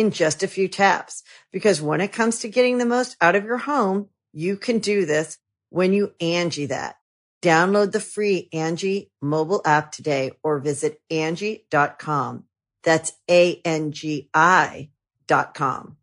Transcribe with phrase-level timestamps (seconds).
[0.00, 1.22] in just a few taps.
[1.52, 5.04] Because when it comes to getting the most out of your home, you can do
[5.04, 6.96] this when you Angie that.
[7.42, 12.44] Download the free Angie mobile app today or visit Angie.com.
[12.82, 14.90] That's A-N-G-I
[15.26, 15.96] dot com.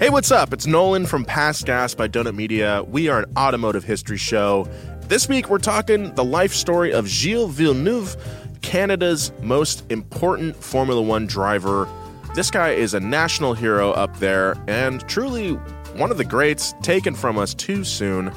[0.00, 0.52] Hey, what's up?
[0.52, 2.82] It's Nolan from Past Gas by Donut Media.
[2.82, 4.68] We are an automotive history show.
[5.02, 8.16] This week, we're talking the life story of Gilles Villeneuve,
[8.62, 11.88] Canada's most important Formula One driver
[12.34, 15.52] this guy is a national hero up there and truly
[15.94, 18.32] one of the greats taken from us too soon.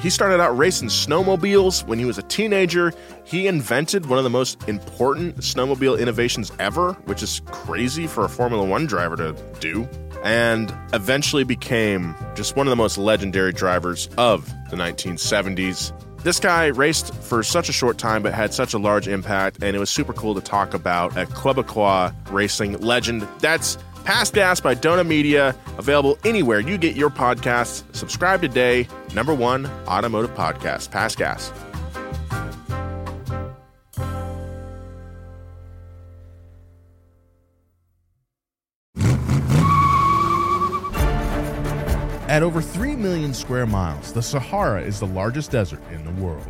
[0.00, 2.92] He started out racing snowmobiles when he was a teenager.
[3.24, 8.28] He invented one of the most important snowmobile innovations ever, which is crazy for a
[8.28, 9.88] Formula One driver to do,
[10.22, 15.92] and eventually became just one of the most legendary drivers of the 1970s.
[16.22, 19.76] This guy raced for such a short time but had such a large impact, and
[19.76, 23.26] it was super cool to talk about a Quebecois racing legend.
[23.38, 27.84] That's Past Gas by Donut Media, available anywhere you get your podcasts.
[27.94, 28.88] Subscribe today.
[29.14, 31.52] Number one automotive podcast, Past Gas.
[42.38, 46.46] At over 3 million square miles, the Sahara is the largest desert in the world.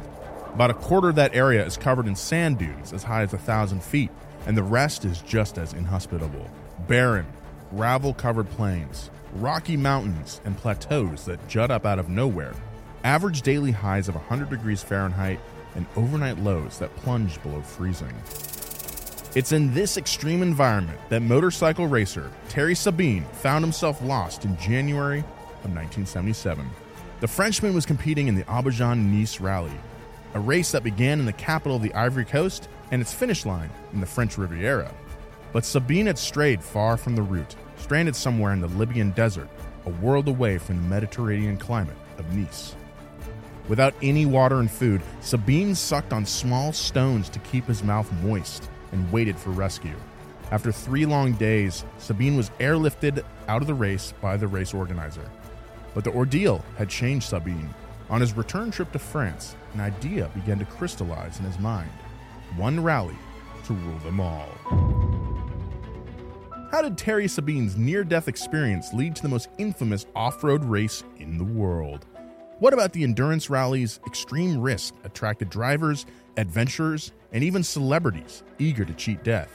[0.53, 3.38] About a quarter of that area is covered in sand dunes as high as a
[3.38, 4.10] thousand feet,
[4.44, 6.47] and the rest is just as inhospitable.
[6.87, 7.25] Barren,
[7.71, 12.53] gravel covered plains, rocky mountains, and plateaus that jut up out of nowhere.
[13.03, 15.41] Average daily highs of 100 degrees Fahrenheit
[15.75, 18.12] and overnight lows that plunge below freezing.
[19.34, 25.25] It's in this extreme environment that motorcycle racer Thierry Sabine found himself lost in January
[25.64, 26.69] of 1977.
[27.20, 29.72] The Frenchman was competing in the Abidjan Nice Rally,
[30.34, 33.70] a race that began in the capital of the Ivory Coast and its finish line
[33.92, 34.92] in the French Riviera.
[35.52, 39.48] But Sabine had strayed far from the route, stranded somewhere in the Libyan desert,
[39.86, 42.75] a world away from the Mediterranean climate of Nice.
[43.69, 48.69] Without any water and food, Sabine sucked on small stones to keep his mouth moist
[48.92, 49.96] and waited for rescue.
[50.50, 55.28] After three long days, Sabine was airlifted out of the race by the race organizer.
[55.94, 57.75] But the ordeal had changed Sabine.
[58.10, 61.91] On his return trip to France, an idea began to crystallize in his mind
[62.56, 63.16] one rally
[63.65, 64.49] to rule them all.
[66.71, 71.03] How did Thierry Sabine's near death experience lead to the most infamous off road race
[71.19, 72.06] in the world?
[72.59, 76.06] What about the endurance rally's extreme risk attracted drivers,
[76.37, 79.49] adventurers, and even celebrities eager to cheat death?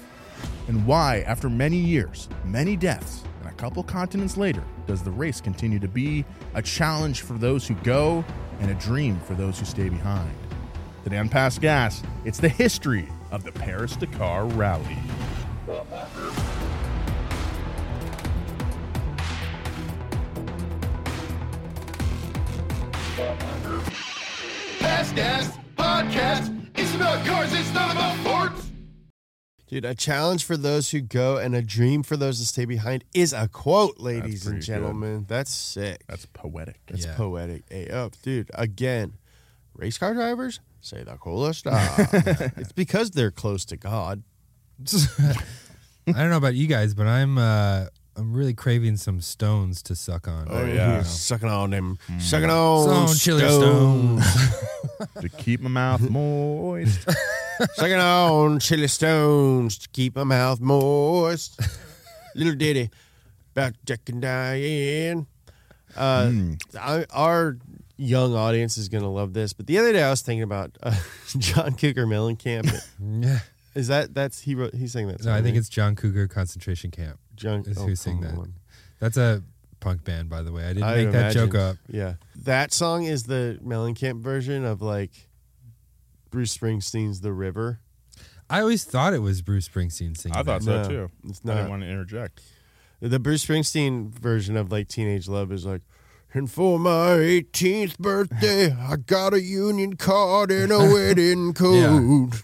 [0.67, 5.79] And why, after many years, many deaths, a couple continents later, does the race continue
[5.79, 6.25] to be
[6.55, 8.25] a challenge for those who go
[8.59, 10.33] and a dream for those who stay behind?
[11.03, 14.97] Today on Past Gas, it's the history of the Paris Dakar Rally.
[24.79, 26.59] Past Gas Podcast.
[26.75, 28.72] It's about cars, it's not about sports.
[29.73, 33.03] Dude, a challenge for those who go and a dream for those to stay behind
[33.13, 35.25] is a quote, ladies and pretty gentlemen.
[35.27, 36.03] That's sick.
[36.07, 36.79] That's poetic.
[36.87, 37.15] That's Yeah.
[37.15, 37.63] poetic.
[37.71, 38.51] Hey, up, dude.
[38.53, 39.13] Again,
[39.73, 41.97] race car drivers say the coolest stuff.
[42.55, 44.21] it's because they're close to God.
[46.07, 49.95] I don't know about you guys, but I'm uh I'm really craving some stones to
[49.95, 50.47] suck on.
[50.49, 50.97] Oh, You yeah.
[50.97, 51.03] know.
[51.03, 54.25] Sucking on them, sucking on Stone chili stones.
[55.21, 57.07] to keep my mouth moist.
[57.73, 61.59] sucking on chili stones to keep my mouth moist.
[62.35, 62.89] Little ditty
[63.55, 65.27] about Jack and Diane.
[65.95, 66.31] Uh,
[66.79, 67.57] I, our
[67.97, 69.53] young audience is going to love this.
[69.53, 70.95] But the other day I was thinking about uh,
[71.37, 72.71] John Cougar Mellencamp.
[72.99, 73.39] Yeah.
[73.75, 74.73] Is that that's he wrote?
[74.75, 75.23] He sang that.
[75.23, 75.57] No, I think right?
[75.57, 77.19] it's John Cougar concentration camp.
[77.35, 77.61] John.
[77.67, 78.33] is oh, who sang that.
[78.35, 78.53] on.
[78.99, 79.43] That's a
[79.79, 80.63] punk band, by the way.
[80.65, 81.45] I didn't I make that imagine.
[81.51, 81.77] joke up.
[81.87, 82.13] Yeah,
[82.43, 85.11] that song is the Mellencamp version of like
[86.31, 87.79] Bruce Springsteen's "The River."
[88.49, 90.37] I always thought it was Bruce Springsteen singing.
[90.37, 90.63] I thought that.
[90.63, 91.11] so No, too.
[91.27, 92.41] it's I didn't want to interject.
[92.99, 95.81] The Bruce Springsteen version of like Teenage Love is like,
[96.33, 102.43] and for my 18th birthday, I got a union card and a wedding coat.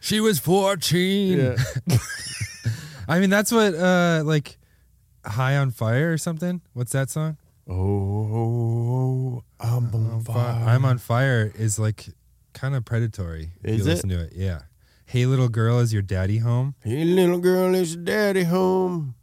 [0.00, 1.38] She was 14.
[1.38, 1.56] Yeah.
[3.08, 4.58] I mean, that's what, uh, like,
[5.24, 6.60] High on Fire or something?
[6.74, 7.38] What's that song?
[7.68, 10.64] Oh, I'm on Fi- fire.
[10.68, 12.06] I'm on Fire is like
[12.52, 13.52] kind of predatory.
[13.62, 13.86] If you it?
[13.86, 14.32] listen to it.
[14.34, 14.62] Yeah.
[15.06, 16.74] Hey, little girl, is your daddy home?
[16.84, 19.14] Hey, little girl, is your daddy home?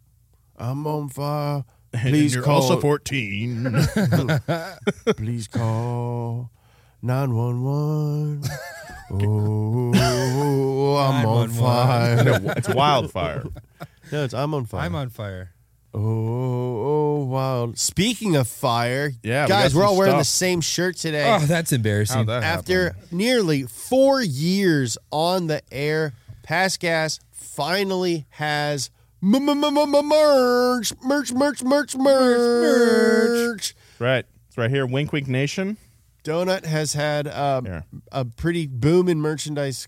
[0.57, 1.63] I'm on fire.
[1.93, 2.61] Please you're call.
[2.61, 3.71] also 14.
[5.17, 6.49] please call
[7.01, 8.43] 911.
[9.07, 12.41] Oh, I'm on fire.
[12.57, 13.43] it's wildfire.
[14.11, 14.81] No, it's I'm on fire.
[14.85, 15.51] I'm on fire.
[15.93, 15.99] Oh,
[17.21, 17.77] oh, wild.
[17.79, 20.35] Speaking of fire, Yeah, we guys, got we're some all wearing the stuff.
[20.37, 21.23] same shirt today.
[21.33, 22.17] Oh, that's embarrassing.
[22.17, 23.17] How'd that After happen?
[23.17, 26.13] nearly four years on the air,
[26.43, 28.89] Past Gas finally has
[29.23, 33.75] m- m- m- m- merch, merch, merch, merch, merch.
[33.99, 34.25] Right.
[34.49, 34.85] It's right here.
[34.85, 35.77] Wink Wink Nation.
[36.25, 37.85] Donut has had um, Here.
[38.11, 39.87] a pretty boom in merchandise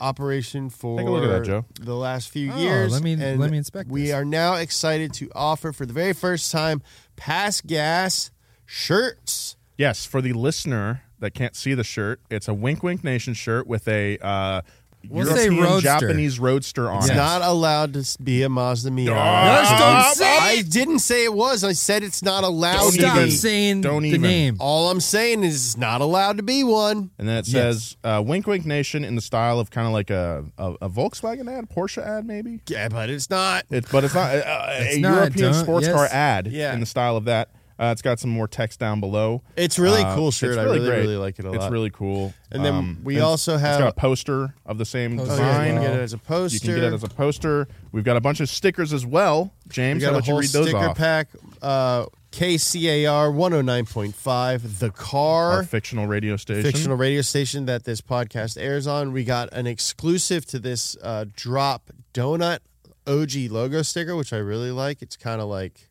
[0.00, 1.64] operation for Take a look at that, Joe.
[1.80, 2.92] the last few Oh, years.
[2.92, 4.12] let me- and let me inspect We this.
[4.14, 6.82] are now excited to offer for the very first time
[7.16, 8.30] Past Gas
[8.66, 9.56] shirts.
[9.76, 13.66] Yes, for the listener that can't see the shirt, it's a Wink Wink Nation shirt
[13.66, 14.62] with a uh,
[15.08, 15.88] We'll say European roadster.
[16.00, 17.14] Japanese roadster on It's it.
[17.14, 19.60] not allowed to be a Mazda Miata.
[19.62, 21.62] Just don't say I didn't say it was.
[21.64, 23.20] I said it's not allowed Don't to Stop be.
[23.20, 24.20] even- saying don't the even.
[24.22, 24.56] name.
[24.58, 27.10] All I'm saying is it's not allowed to be one.
[27.18, 30.10] And then it says uh, Wink Wink Nation in the style of kind of like
[30.10, 32.60] a, a, a Volkswagen ad, Porsche ad, maybe.
[32.68, 33.64] Yeah, but it's not.
[33.70, 35.94] It's but it's not uh, a, It's a not, European don't- sports yes.
[35.96, 36.74] car ad Yeah.
[36.74, 37.50] in the style of that.
[37.80, 39.40] Uh, it's got some more text down below.
[39.56, 40.50] It's really Uh, cool shirt.
[40.50, 41.00] it's I really, great.
[41.02, 41.62] really like it a lot.
[41.62, 42.34] It's really cool.
[42.50, 45.36] And then Um, we also it's have- got a poster of the same Poster Oh,
[45.36, 45.66] yeah, design.
[45.66, 46.54] you can get it as a poster.
[46.54, 47.68] You can get it as a poster.
[47.92, 49.52] We've got a bunch of stickers as well.
[49.66, 50.96] We James, got I'll a let you read those sticker off.
[50.96, 51.28] pack.
[51.62, 56.62] Uh, KCAR 109.5, The Our Car, fictional radio station.
[56.70, 59.12] fictional radio station that this podcast airs on.
[59.12, 62.58] We got an exclusive to this uh, drop donut
[63.06, 65.00] OG logo sticker, which I really like.
[65.00, 65.87] It's kind of like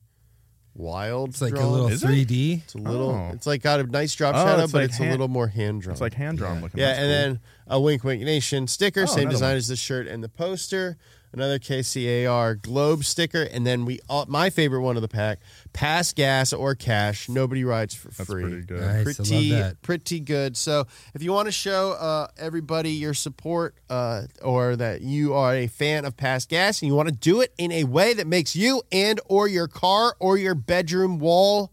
[0.78, 1.30] wild.
[1.30, 2.08] It's like a little Is it?
[2.08, 2.64] 3D.
[2.64, 3.10] It's a little.
[3.12, 3.32] Oh.
[3.34, 5.28] It's like got a nice drop Oh, shadow, it's but like it's hand- a little
[5.28, 5.94] more hand drawn.
[5.94, 6.80] It's like hand drawn looking.
[6.80, 7.14] Yeah, That's and cool.
[7.34, 9.58] then a Wink Wink Nation sticker, Oh, same another design one.
[9.58, 10.98] as the shirt and the poster.
[11.38, 15.38] Another KCAR globe sticker, and then we all, my favorite one of the pack:
[15.72, 17.30] pass gas or cash.
[17.30, 18.42] Nobody rides for that's free.
[18.42, 18.82] pretty good.
[18.82, 18.90] Nice.
[18.90, 19.82] I love Pretty, that.
[19.84, 20.58] pretty good.
[20.58, 25.54] So, if you want to show uh, everybody your support, uh, or that you are
[25.54, 28.26] a fan of Past Gas, and you want to do it in a way that
[28.26, 31.72] makes you and or your car or your bedroom wall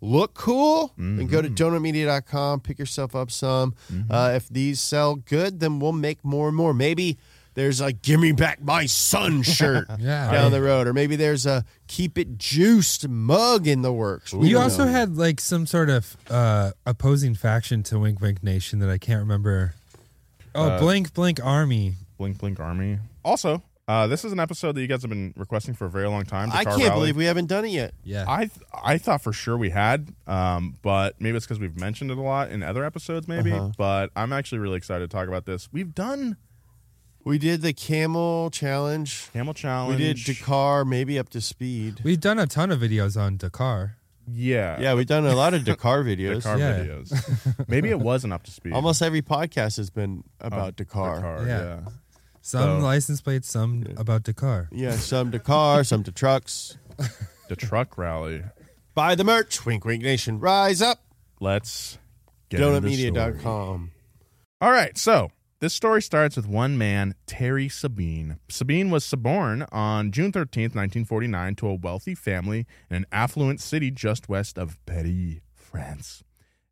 [0.00, 3.74] look cool, and go to donutmedia.com, pick yourself up some.
[4.08, 6.72] Uh, if these sell good, then we'll make more and more.
[6.72, 7.18] Maybe
[7.56, 10.30] there's a "Give Me Back My Son" shirt Yeah.
[10.30, 14.32] down the road, or maybe there's a "Keep It Juiced" mug in the works.
[14.32, 14.92] We You don't also know.
[14.92, 19.18] had like some sort of uh, opposing faction to Wink Wink Nation that I can't
[19.20, 19.74] remember.
[20.54, 21.94] Oh, Uh, Blink Blink Army.
[22.18, 22.98] Blink Blink Army.
[23.24, 26.08] Also, uh, this is an episode that you guys have been requesting for a very
[26.08, 26.50] long time.
[26.50, 27.00] I Dakar can't Rally.
[27.00, 27.92] believe we haven't done it yet.
[28.04, 28.24] Yeah.
[28.26, 32.10] I th- I thought for sure we had, um, but maybe it's because we've mentioned
[32.10, 33.52] it a lot in other episodes, maybe.
[33.52, 33.70] Uh-huh.
[33.76, 35.68] But I'm actually really excited to talk about this.
[35.72, 36.36] We've done
[37.26, 39.30] We did the camel challenge.
[39.32, 39.98] Camel challenge.
[39.98, 42.00] We did Dakar, maybe up to speed.
[42.04, 43.96] We've done a ton of videos on Dakar.
[44.32, 46.42] Yeah, Yeah, we've done a lot of Dakar videos.
[46.44, 46.78] Dakar Yeah.
[46.78, 47.68] videos.
[47.68, 48.72] maybe it wasn't up to speed.
[48.74, 51.16] Almost every podcast has been about Dakar.
[51.16, 51.58] Dakar, Yeah.
[51.64, 51.80] yeah.
[52.42, 54.68] Some So- license plates, some about Dakar.
[54.70, 56.76] Yeah, some Dakar, some to trucks.
[57.48, 58.44] The truck rally.
[58.94, 59.66] Buy the merch.
[59.66, 60.38] Wink, wink, nation.
[60.38, 61.00] Rise up.
[61.40, 61.98] Let's
[62.50, 63.10] get into the story.
[63.10, 63.90] Donutmedia.com.
[64.60, 68.38] All right, so this story starts with one man, Thierry Sabine.
[68.48, 73.90] Sabine was born on June 13th, 1949, to a wealthy family in an affluent city
[73.90, 76.22] just west of Paris, France.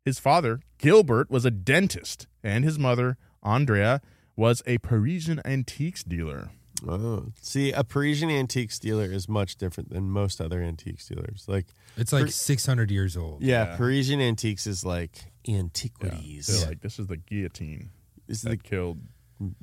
[0.03, 4.01] His father, Gilbert, was a dentist, and his mother, Andrea,
[4.35, 6.51] was a Parisian antiques dealer.
[6.87, 7.27] Oh.
[7.41, 11.45] See, a Parisian antique dealer is much different than most other antique dealers.
[11.47, 13.41] Like, It's like 600 years old.
[13.41, 13.77] yeah, Yeah.
[13.77, 15.57] Parisian antiques is like Yeah.
[15.59, 16.47] antiquities.
[16.47, 18.99] They're like, this is the guillotine This is that the killed.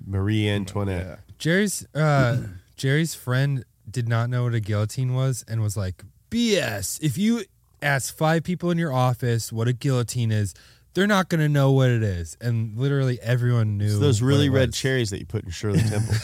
[0.07, 1.07] Marie Antoinette.
[1.07, 1.17] Yeah.
[1.39, 2.39] Jerry's uh,
[2.77, 7.03] Jerry's friend did not know what a guillotine was and was like, "BS!
[7.03, 7.45] If you
[7.81, 10.55] ask five people in your office what a guillotine is,
[10.95, 13.87] they're not going to know what it is." And literally everyone knew.
[13.87, 14.77] It's those what really it red was.
[14.77, 16.15] cherries that you put in Shirley Temple.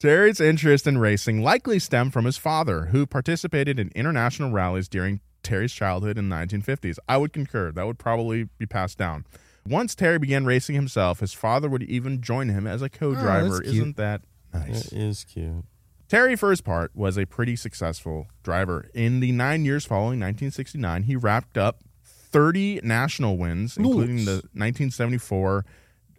[0.00, 5.20] Thierry's interest in racing likely stemmed from his father, who participated in international rallies during
[5.42, 6.98] Thierry's childhood in the 1950s.
[7.08, 7.72] I would concur.
[7.72, 9.24] That would probably be passed down.
[9.66, 13.48] Once Thierry began racing himself, his father would even join him as a co-driver.
[13.48, 13.74] that's cute.
[13.76, 14.22] Isn't that
[14.52, 14.84] nice?
[14.90, 15.64] That is cute.
[16.08, 18.90] Thierry, for his part, was a pretty successful driver.
[18.92, 25.64] In the nine years following 1969, he wrapped up 30 national wins, including the 1974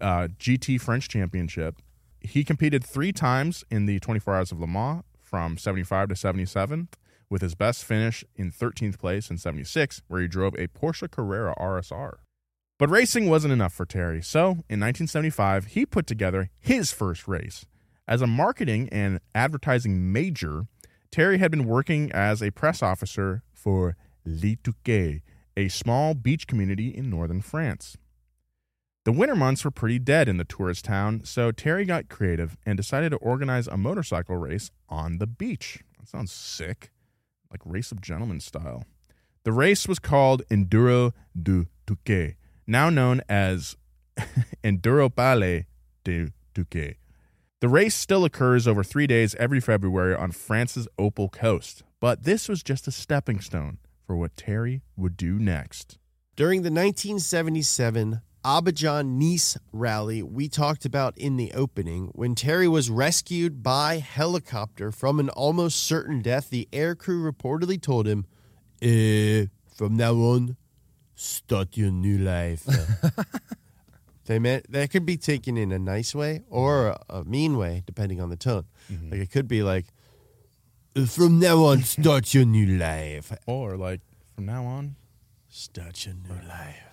[0.02, 1.76] uh, GT French Championship.
[2.22, 6.88] He competed three times in the 24 Hours of Le Mans from 75 to 77,
[7.34, 11.56] with his best finish in 13th place in 76, where he drove a Porsche Carrera
[11.60, 12.18] RSR.
[12.78, 17.66] But racing wasn't enough for Thierry, so in 1975, he put together his first race.
[18.08, 20.68] As a marketing and advertising major,
[21.12, 25.24] Thierry had been working as a press officer for Le Touquet,
[25.58, 27.98] a small beach community in northern France.
[29.06, 32.78] The winter months were pretty dead in the tourist town, so Thierry got creative and
[32.78, 35.80] decided to organize a motorcycle race on the beach.
[35.98, 36.92] That sounds sick,
[37.54, 38.84] like Race of Gentlemen style.
[39.44, 43.78] The race was called Enduro du Touquet, now known as
[44.64, 45.66] Enduropale
[46.04, 46.96] du Touquet.
[47.62, 52.50] The race still occurs over three days every February on France's Opal Coast, but this
[52.50, 55.98] was just a stepping stone for what Thierry would do next.
[56.36, 62.90] During the 1977 Abidjan Nice rally we talked about in the opening, when Thierry was
[62.90, 68.26] rescued by helicopter from an almost certain death, the air crew reportedly told him,
[68.82, 70.58] eh, from now on,
[71.16, 72.68] start your new life.
[74.26, 77.84] they meant that could be taken in a nice way or a, a mean way,
[77.86, 78.66] depending on the tone.
[79.10, 79.86] Like it could be like,
[81.08, 83.32] from now on, start your new life.
[83.46, 84.02] Or, like,
[84.36, 84.96] from now on,
[85.56, 86.93] Start your new life.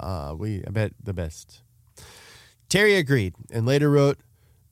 [0.00, 1.62] Ah, we I bet the best.
[2.70, 4.18] Thierry agreed and later wrote,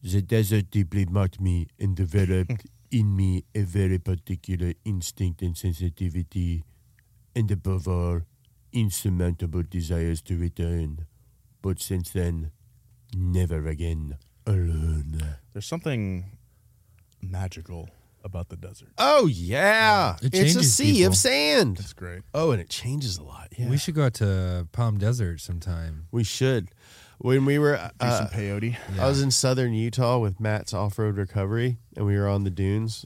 [0.03, 6.65] The desert deeply marked me and developed in me a very particular instinct and sensitivity,
[7.37, 8.23] and above all,
[8.73, 11.07] insurmountable desires to return.
[11.61, 12.53] But since then,
[13.15, 14.17] never again
[14.47, 15.21] alone.
[15.53, 16.39] there's something
[17.21, 17.91] magical
[18.29, 18.91] about the desert.
[18.99, 21.07] Oh yeah, It it's a changes sea people.
[21.09, 21.77] of sand.
[21.79, 22.23] That's great.
[22.35, 23.49] Oh, and it changes a lot.
[23.59, 26.07] Yeah, We should go out to Palm Desert sometime.
[26.13, 26.69] We should.
[27.21, 28.77] When we were, Do uh, some peyote.
[28.99, 32.51] I was in southern Utah with Matt's off road recovery, and we were on the
[32.51, 33.05] dunes,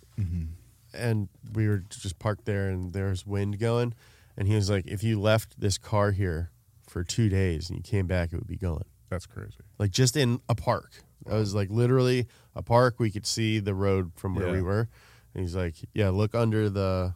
[0.94, 3.94] and we were just parked there, and there was wind going,
[4.36, 6.50] and he was like, "If you left this car here
[6.86, 9.56] for two days and you came back, it would be gone." That's crazy.
[9.78, 11.02] Like just in a park.
[11.30, 12.96] I was like literally a park.
[12.98, 14.52] We could see the road from where Yeah.
[14.52, 14.88] we were,
[15.34, 17.14] and he's like, "Yeah, look under the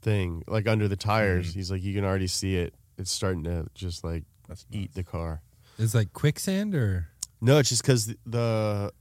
[0.00, 1.58] thing, like under the tires." Mm-hmm.
[1.58, 2.74] He's like, "You can already see it.
[2.98, 5.42] It's starting to just like That's eat the car."
[5.78, 7.08] It's like quicksand or
[7.40, 8.92] No, it's just because the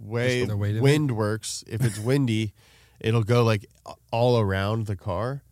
[0.00, 1.64] way the weight of wind works.
[1.66, 2.52] If it's windy,
[3.00, 3.66] it'll go like
[4.10, 5.42] all around the car,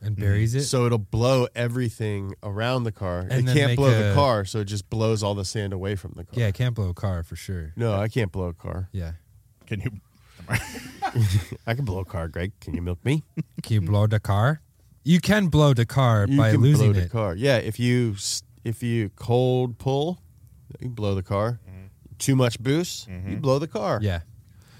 [0.00, 0.60] and buries mm-hmm.
[0.60, 0.64] it?
[0.64, 3.20] so it'll blow everything around the car.
[3.20, 5.96] And it can't make blow the car, so it just blows all the sand away
[5.96, 6.38] from the car.
[6.38, 7.72] yeah, it can't blow a car for sure.
[7.76, 8.88] No, I can't blow a car.
[8.92, 9.12] Yeah.
[9.66, 9.90] Can you?
[11.66, 12.52] I can blow a car, Greg.
[12.60, 13.24] Can you milk me?
[13.62, 14.60] Can you blow the car?
[15.04, 17.04] You can blow the car You by can losing blow it.
[17.04, 17.36] the car.
[17.36, 20.18] Yeah, if you s- if you cold pull,
[20.80, 21.60] you blow the car.
[21.64, 21.86] Mm-hmm.
[22.18, 23.36] Too much boost, you mm-hmm.
[23.36, 24.00] blow the car.
[24.02, 24.20] Yeah.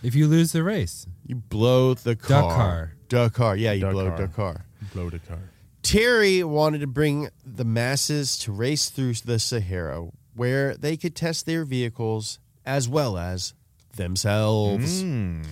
[0.03, 1.07] If you lose the race.
[1.25, 2.55] You blow the car.
[2.55, 2.93] car.
[3.09, 3.57] Dakar.
[3.57, 4.67] Yeah, you blow the Dakar.
[4.93, 5.51] Blow the car.
[5.83, 11.47] Thierry wanted to bring the masses to race through the Sahara where they could test
[11.47, 13.55] their vehicles as well as
[13.97, 15.03] themselves.
[15.03, 15.45] Mm.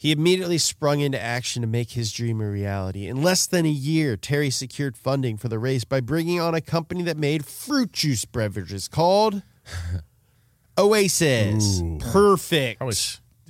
[0.00, 3.08] He immediately sprung into action to make his dream a reality.
[3.08, 6.60] In less than a year, Thierry secured funding for the race by bringing on a
[6.60, 9.42] company that made fruit juice beverages called
[10.78, 11.80] Oasis.
[11.80, 11.98] Ooh.
[12.00, 12.78] Perfect.
[12.78, 12.94] Probably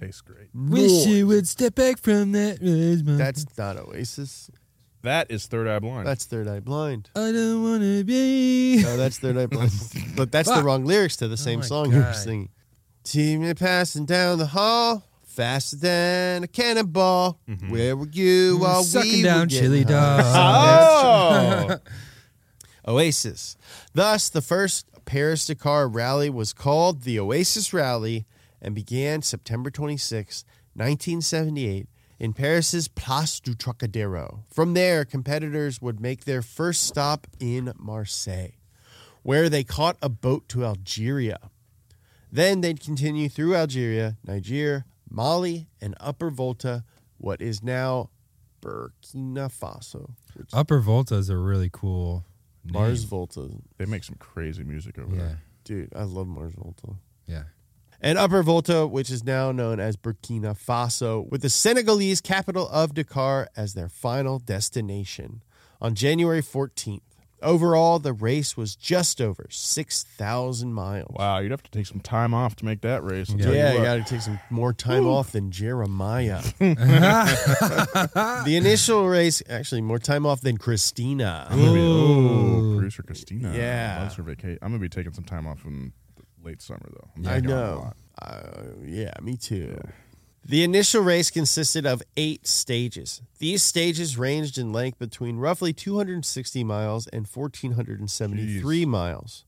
[0.01, 0.49] tastes great.
[0.55, 2.59] Wish you would step back from that
[3.19, 4.51] That's not Oasis.
[5.03, 6.07] That is Third Eye Blind.
[6.07, 7.11] That's Third Eye Blind.
[7.15, 8.83] I don't want to be.
[8.83, 9.71] No, that's Third Eye Blind.
[10.17, 12.49] but that's the wrong lyrics to the same oh my song you were singing.
[13.05, 15.05] Team me passing down the hall,
[15.39, 17.39] faster than a cannonball.
[17.49, 17.71] Mm-hmm.
[17.71, 20.25] Where were you mm, while Sucking we down were chili dogs.
[20.27, 21.77] oh,
[22.89, 23.57] Oasis.
[23.95, 28.27] Thus, the first Paris Dakar rally was called the Oasis Rally
[28.61, 31.87] and began September 26, 1978,
[32.19, 34.41] in Paris's Place du Trocadero.
[34.53, 38.57] From there, competitors would make their first stop in Marseille,
[39.23, 41.39] where they caught a boat to Algeria.
[42.33, 46.85] Then they'd continue through Algeria, Niger, Mali, and Upper Volta,
[47.17, 48.11] what is now
[48.61, 50.11] Burkina Faso.
[50.53, 52.25] Upper Volta is a really cool
[52.65, 52.73] name.
[52.75, 53.49] Mars Volta.
[53.79, 55.23] they make some crazy music over Yeah.
[55.23, 55.43] there.
[55.65, 56.97] Dude, I love Mars Volta.
[57.27, 57.45] Yeah.
[58.01, 62.95] and Upper Volta, which is now known as Burkina Faso, with the Senegalese capital of
[62.95, 65.43] Dakar as their final destination
[65.81, 67.01] on January 14th.
[67.41, 71.15] Overall, the race was just over 6,000 miles.
[71.17, 73.31] Wow, you'd have to take some time off to make that race.
[73.31, 73.45] I'll Yeah.
[73.45, 73.85] tell you you what.
[73.85, 76.43] got to take some more time off than Jeremiah.
[76.59, 81.47] the initial race, actually, more time off than Christina.
[81.51, 83.53] I'm gonna be, oh, producer Christina.
[83.55, 84.01] Yeah.
[84.03, 84.59] loves her vacation.
[84.63, 87.09] I'm gonna be taking some time off in the late summer though.
[87.17, 87.79] I'm I gonna a know.
[87.81, 87.97] lot.
[88.21, 89.81] Uh, yeah, me too.
[90.51, 93.21] The initial race consisted of eight stages.
[93.39, 99.45] These stages ranged in length between roughly 260 miles and 1,473 miles.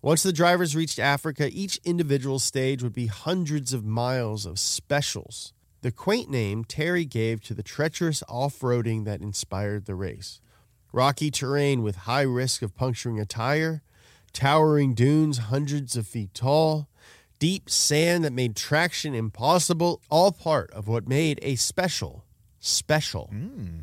[0.00, 5.52] Once the drivers reached Africa, each individual stage would be hundreds of miles of specials.
[5.82, 10.40] The quaint name Thierry gave to the treacherous off roading that inspired the race.
[10.92, 13.82] Rocky terrain with high risk of puncturing a tire,
[14.32, 16.88] towering dunes hundreds of feet tall,
[17.38, 22.24] deep sand that made traction impossible, all part of what made a special
[22.60, 23.26] special.
[23.28, 23.80] Hmm.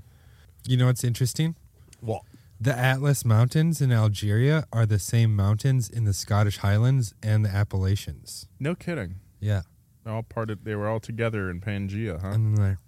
[0.67, 1.55] You know what's interesting?
[2.01, 2.23] What?
[2.59, 7.49] The Atlas Mountains in Algeria are the same mountains in the Scottish Highlands and the
[7.49, 8.47] Appalachians.
[8.59, 9.15] No kidding.
[9.39, 9.61] Yeah.
[10.03, 10.63] They're all part of.
[10.63, 12.29] They were all together in Pangea, huh?
[12.29, 12.79] And then they're-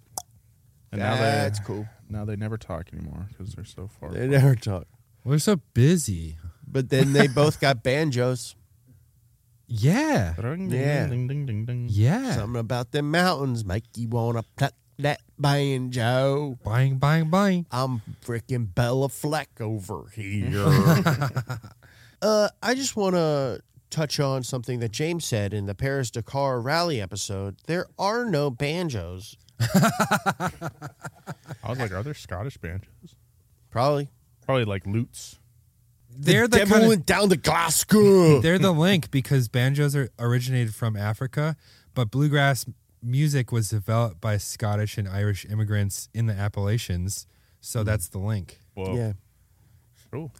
[0.90, 1.86] And now That's cool.
[2.08, 4.10] now they never talk anymore because they're so far.
[4.10, 4.30] They apart.
[4.30, 4.86] never talk.
[5.24, 6.38] we're so busy.
[6.66, 8.56] But then they both got banjos.
[9.68, 10.34] Yeah.
[10.36, 11.06] Yeah.
[11.06, 11.88] ding, ding, ding, ding.
[11.90, 12.32] Yeah.
[12.32, 16.58] Something about them mountains make you wanna pluck that banjo.
[16.64, 17.66] Bang, bang, bang.
[17.70, 20.64] I'm freaking Béla Fleck over here.
[22.22, 23.60] uh, I just want to
[23.90, 27.56] touch on something that James said in the Paris Dakar rally episode.
[27.66, 29.36] There are no banjos.
[29.60, 30.50] I
[31.66, 33.16] was like, are there Scottish banjos?
[33.70, 34.08] Probably.
[34.44, 35.38] Probably like lutes.
[36.20, 38.40] They're the devil kind of, went down to Glasgow.
[38.42, 41.56] they're the link because banjos are originated from Africa,
[41.94, 42.66] but bluegrass
[43.00, 47.26] music was developed by Scottish and Irish immigrants in the Appalachians.
[47.60, 47.86] So hmm.
[47.86, 48.58] that's the link.
[48.74, 48.96] Whoa.
[48.96, 49.12] yeah.
[50.10, 50.32] Cool.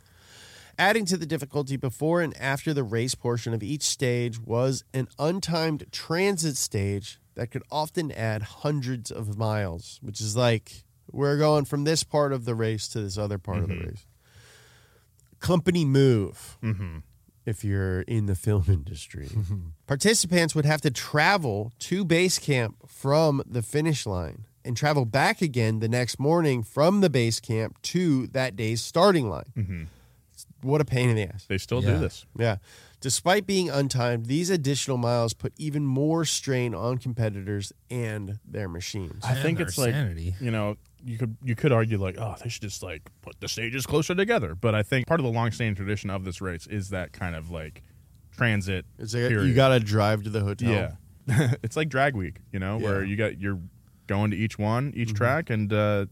[0.78, 5.08] Adding to the difficulty before and after the race portion of each stage was an
[5.18, 11.64] untimed transit stage that could often add hundreds of miles, which is like we're going
[11.64, 13.88] from this part of the race to this other part of the mm-hmm.
[13.88, 14.06] race.
[15.40, 16.58] Company move.
[16.62, 16.98] Mm-hmm.
[17.46, 19.68] If you're in the film industry, mm-hmm.
[19.86, 25.40] participants would have to travel to base camp from the finish line and travel back
[25.40, 29.52] again the next morning from the base camp to that day's starting line.
[29.56, 29.84] Mm-hmm.
[30.60, 31.46] What a pain in the ass.
[31.48, 31.92] They still Yeah.
[31.92, 32.26] do this.
[32.38, 32.56] Yeah.
[33.00, 39.22] Despite being untimed, these additional miles put even more strain on competitors and their machines.
[39.24, 40.34] I think their it's like sanity.
[40.40, 43.48] you know you could you could argue like oh they should just like put the
[43.48, 46.90] stages closer together, but I think part of the long-standing tradition of this race is
[46.90, 47.82] that kind of like
[48.32, 48.84] transit.
[48.98, 49.46] It's like period.
[49.46, 50.70] you got to drive to the hotel.
[51.28, 53.00] yeah, it's like drag week, you know, where Yeah.
[53.02, 53.10] Mm-hmm.
[53.10, 53.60] you got you're
[54.08, 56.06] going to each one, each track, and uh,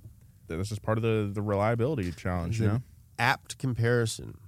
[0.47, 2.61] this is part of the the reliability challenge.
[2.61, 2.83] You know,
[3.19, 4.39] Apt comparison.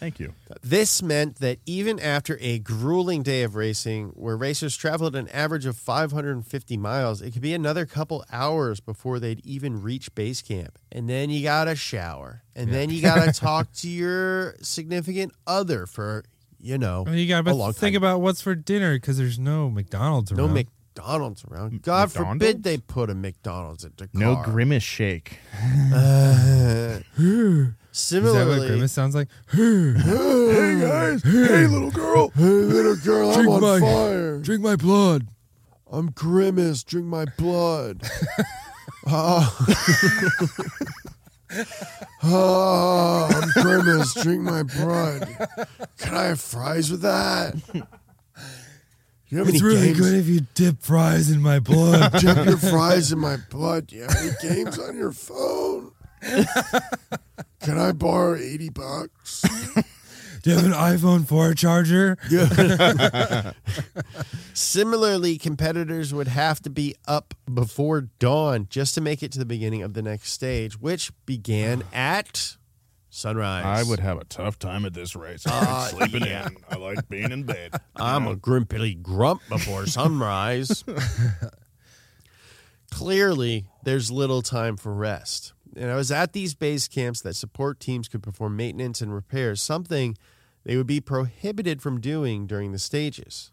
[0.00, 0.32] Thank you.
[0.62, 5.66] This meant that even after a grueling day of racing, where racers traveled an average
[5.66, 10.78] of 550 miles, it could be another couple hours before they'd even reach base camp.
[10.90, 12.42] And then you got to shower.
[12.56, 16.24] And then you got to talk to your significant other for,
[16.58, 18.02] you know, you got to think time.
[18.02, 20.54] about what's for dinner because there's no McDonald's no around.
[21.00, 21.82] McDonald's around.
[21.82, 22.14] God McDonald's?
[22.44, 24.20] forbid they put a McDonald's at Dakar.
[24.20, 25.38] No grimace shake.
[25.94, 29.28] uh Is that what Similarly, grimace sounds like?
[29.52, 34.38] hey guys, hey little girl, hey little girl, I'm Drink on my- fire.
[34.38, 35.26] Drink my blood.
[35.90, 36.82] I'm grimace.
[36.84, 38.02] Drink my blood.
[39.06, 39.56] Ah.
[42.22, 44.14] Ah, I'm grimace.
[44.22, 45.26] Drink my blood.
[45.98, 47.54] Can I have fries with that?
[49.30, 49.98] You have It's any really games?
[50.00, 52.12] good if you dip fries in my blood.
[52.20, 53.86] Dip your fries in my blood.
[53.86, 55.92] Do you have any games on your phone?
[57.62, 59.42] Can I borrow 80 bucks?
[60.42, 62.16] Do you have an iPhone 4 charger?
[64.54, 69.44] Similarly, competitors would have to be up before dawn just to make it to the
[69.44, 72.56] beginning of the next stage, which began at
[73.10, 73.64] sunrise.
[73.64, 75.46] I would have a tough time at this race.
[75.46, 76.56] I like uh, sleeping in.
[76.68, 77.74] I like being in bed.
[77.96, 80.84] I'm a grumpy grump before sunrise.
[82.90, 85.52] Clearly, there's little time for rest.
[85.76, 89.62] And I was at these base camps that support teams could perform maintenance and repairs,
[89.62, 90.16] something
[90.64, 93.52] they would be prohibited from doing during the stages.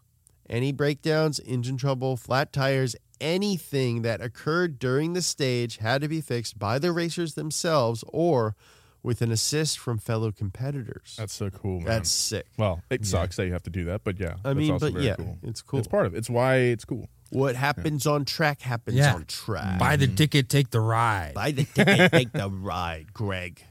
[0.50, 6.20] Any breakdowns, engine trouble, flat tires, anything that occurred during the stage had to be
[6.20, 8.56] fixed by the racers themselves or
[9.02, 11.14] with an assist from fellow competitors.
[11.18, 11.86] That's so cool, man.
[11.86, 12.46] That's sick.
[12.58, 14.34] well, it sucks that you have to do that, but yeah.
[14.44, 15.38] I that's mean, also but very yeah, cool.
[15.42, 15.78] it's cool.
[15.78, 16.18] It's part of it.
[16.18, 17.08] It's why it's cool.
[17.30, 19.14] What happens on track happens Yeah.
[19.14, 19.78] on track.
[19.78, 20.14] Buy the mm-hmm.
[20.14, 21.34] ticket, take the ride.
[21.34, 23.64] Buy the ticket, take the ride, Greg.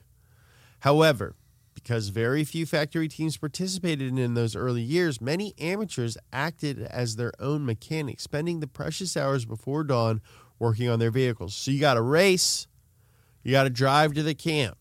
[0.81, 1.35] However,
[1.73, 7.31] because very few factory teams participated in those early years, many amateurs acted as their
[7.39, 10.21] own mechanics, spending the precious hours before dawn
[10.59, 11.55] working on their vehicles.
[11.55, 12.67] So you got to race,
[13.43, 14.77] you got to drive to the camp,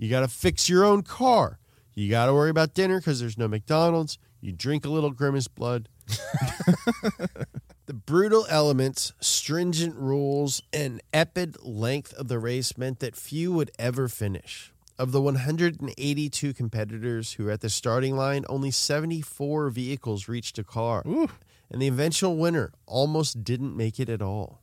[0.00, 1.58] you got to fix your own car,
[1.94, 5.48] you got to worry about dinner because there's no McDonald's, you drink a little grimace
[5.48, 5.88] blood.
[7.90, 13.72] The brutal elements, stringent rules, and epic length of the race meant that few would
[13.80, 14.72] ever finish.
[14.96, 21.02] Of the 182 competitors who were at the starting line, only 74 vehicles reached Dakar.
[21.68, 24.60] And the eventual winner almost didn't make it at all.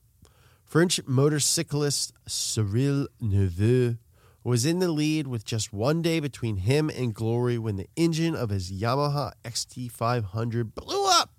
[0.63, 3.97] French motorcyclist Cyril Neveu
[4.43, 8.35] was in the lead with just one day between him and glory when the engine
[8.35, 11.31] of his Yamaha XT500 blew up.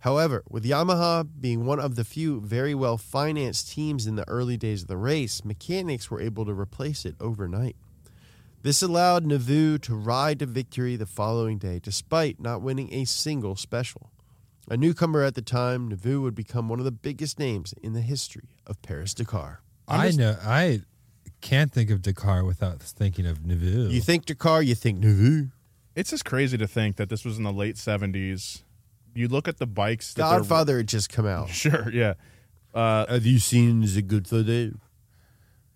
[0.00, 4.56] However, with Yamaha being one of the few very well financed teams in the early
[4.56, 7.76] days of the race, mechanics were able to replace it overnight.
[8.62, 13.56] This allowed Neveu to ride to victory the following day, despite not winning a single
[13.56, 14.10] special.
[14.68, 18.00] A newcomer at the time, Neveu would become one of the biggest names in the
[18.00, 19.62] history of Paris Dakar.
[19.88, 20.36] I know.
[20.42, 20.82] I
[21.42, 23.90] can't think of Dakar without thinking of Neveu.
[23.90, 25.50] You think Dakar, you think Neveu.
[25.94, 28.62] It's just crazy to think that this was in the late 70s.
[29.14, 30.14] You look at the bikes.
[30.14, 31.50] That Godfather had just come out.
[31.50, 32.14] Sure, yeah.
[32.72, 34.72] Uh, Have you seen The Godfather?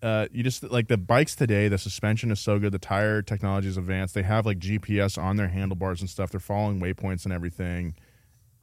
[0.01, 1.67] uh, you just like the bikes today.
[1.67, 2.71] The suspension is so good.
[2.71, 4.15] The tire technology is advanced.
[4.15, 6.31] They have like GPS on their handlebars and stuff.
[6.31, 7.93] They're following waypoints and everything.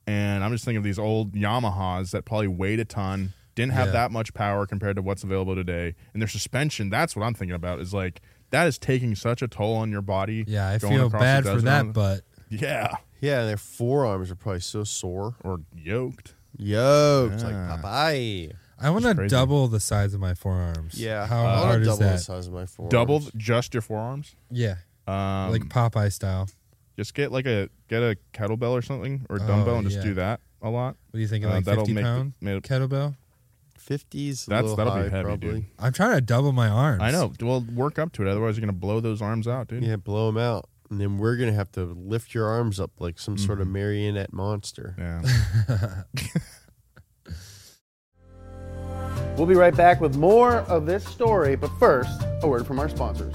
[0.06, 3.86] And I'm just thinking of these old Yamahas that probably weighed a ton, didn't have
[3.88, 3.92] Yeah.
[3.92, 5.94] that much power compared to what's available today.
[6.12, 9.48] And their suspension, that's what I'm thinking about, is like that is taking such a
[9.48, 10.44] toll on your body.
[10.46, 14.34] yeah, I going feel across bad for that, on- but yeah, Yeah, their forearms are
[14.36, 15.34] probably so sore.
[15.42, 16.34] or yoked.
[16.56, 17.34] Yoked.
[17.34, 17.78] it's like Yeah.
[17.82, 18.52] Popeye.
[18.78, 20.94] I want to double the size of my forearms.
[21.00, 22.20] Yeah, How I wanna hard is double the that?
[22.20, 22.90] size of my forearms.
[22.92, 24.34] Double just your forearms.
[24.50, 26.48] Yeah, Um, like Popeye style.
[26.96, 29.98] just get like a get a kettlebell or something or a Oh, dumbbell and just
[29.98, 30.02] yeah.
[30.04, 30.96] do that a lot.
[31.10, 31.44] What do you think?
[31.44, 33.16] Uh, Like that'll fifty make- pound ma- kettlebell?
[33.84, 34.46] Fifties.
[34.46, 35.50] That's- that'll be heavy, probably.
[35.52, 35.64] dude.
[35.78, 37.02] I'm trying to double my arms.
[37.02, 37.32] I know.
[37.40, 38.28] Well, work up to it.
[38.28, 39.82] Otherwise, you're gonna blow those arms out, dude.
[39.84, 43.18] Yeah, blow them out, and then we're gonna have to lift your arms up like
[43.18, 43.68] some sort Mm-hmm.
[43.68, 44.94] of marionette monster.
[44.98, 46.02] Yeah.
[49.36, 52.88] We'll be right back with more of this story, but first, a word from our
[52.88, 53.34] sponsors.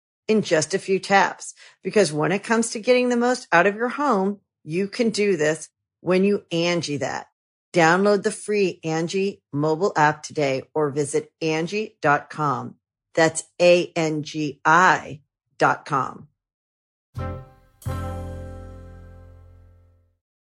[0.31, 1.53] in just a few taps.
[1.83, 5.35] Because when it comes to getting the most out of your home, you can do
[5.35, 7.27] this when you Angie that.
[7.73, 12.75] Download the free Angie mobile app today or visit Angie.com.
[13.13, 15.21] That's A-N-G-I
[15.57, 16.27] dot com.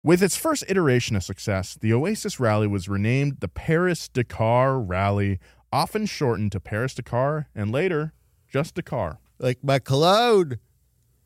[0.03, 5.38] With its first iteration of success, the Oasis Rally was renamed the Paris Dakar Rally,
[5.72, 8.14] often shortened to Paris Dakar and later
[8.48, 9.18] just Dakar.
[9.40, 10.59] Like my cologne.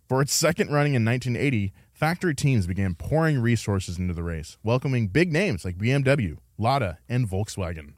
[0.09, 5.09] For its second running in 1980, factory teams began pouring resources into the race, welcoming
[5.09, 7.95] big names like BMW, Lada, and Volkswagen.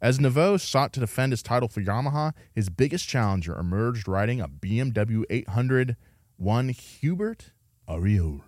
[0.00, 4.46] As Neveu sought to defend his title for Yamaha, his biggest challenger emerged riding a
[4.46, 5.96] BMW 800
[6.36, 7.50] one Hubert
[7.88, 8.42] Auriol.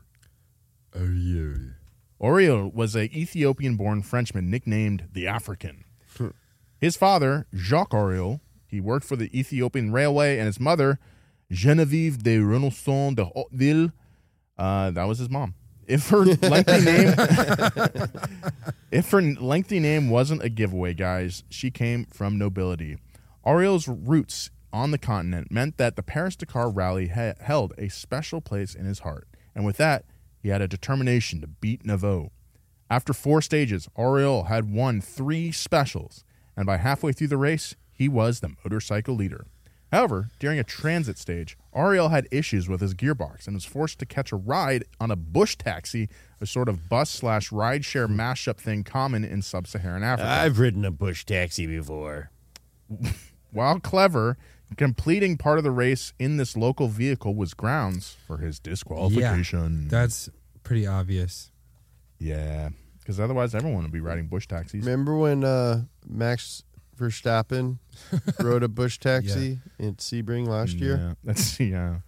[2.20, 5.85] Auriol was a Ethiopian-born Frenchman nicknamed the African.
[6.78, 10.98] his father, Jacques Auriol, he worked for the Ethiopian Railway, and his mother,
[11.50, 13.92] Genevieve de Renonçon de Hauteville,
[14.59, 15.54] uh, that was his mom.
[15.87, 17.14] If her lengthy name,
[18.90, 22.98] if her lengthy name wasn't a giveaway, guys, she came from nobility.
[23.46, 28.42] Auriol's roots on the continent meant that the Paris Dakar Rally ha- held a special
[28.42, 30.04] place in his heart, and with that,
[30.42, 32.31] he had a determination to beat Neveu.
[32.90, 36.24] After four stages, Auriol had won three specials,
[36.57, 39.44] and by halfway through the race, he was the motorcycle leader.
[39.90, 44.06] However, during a transit stage, Auriol had issues with his gearbox and was forced to
[44.06, 46.08] catch a ride on a bush taxi,
[46.40, 50.28] a sort of bus slash rideshare mashup thing common in sub Saharan Africa.
[50.28, 52.30] I've ridden a bush taxi before.
[53.50, 54.37] While clever,
[54.76, 59.88] completing part of the race in this local vehicle was grounds for his disqualification.
[59.88, 60.28] That's
[60.62, 61.50] pretty obvious.
[62.18, 64.84] Yeah, because otherwise everyone would be riding bush taxis.
[64.84, 66.62] Remember when uh, Max
[66.98, 67.78] Verstappen
[68.40, 70.96] rode a bush taxi in Sebring last year?
[70.96, 72.00] Yeah, that's yeah.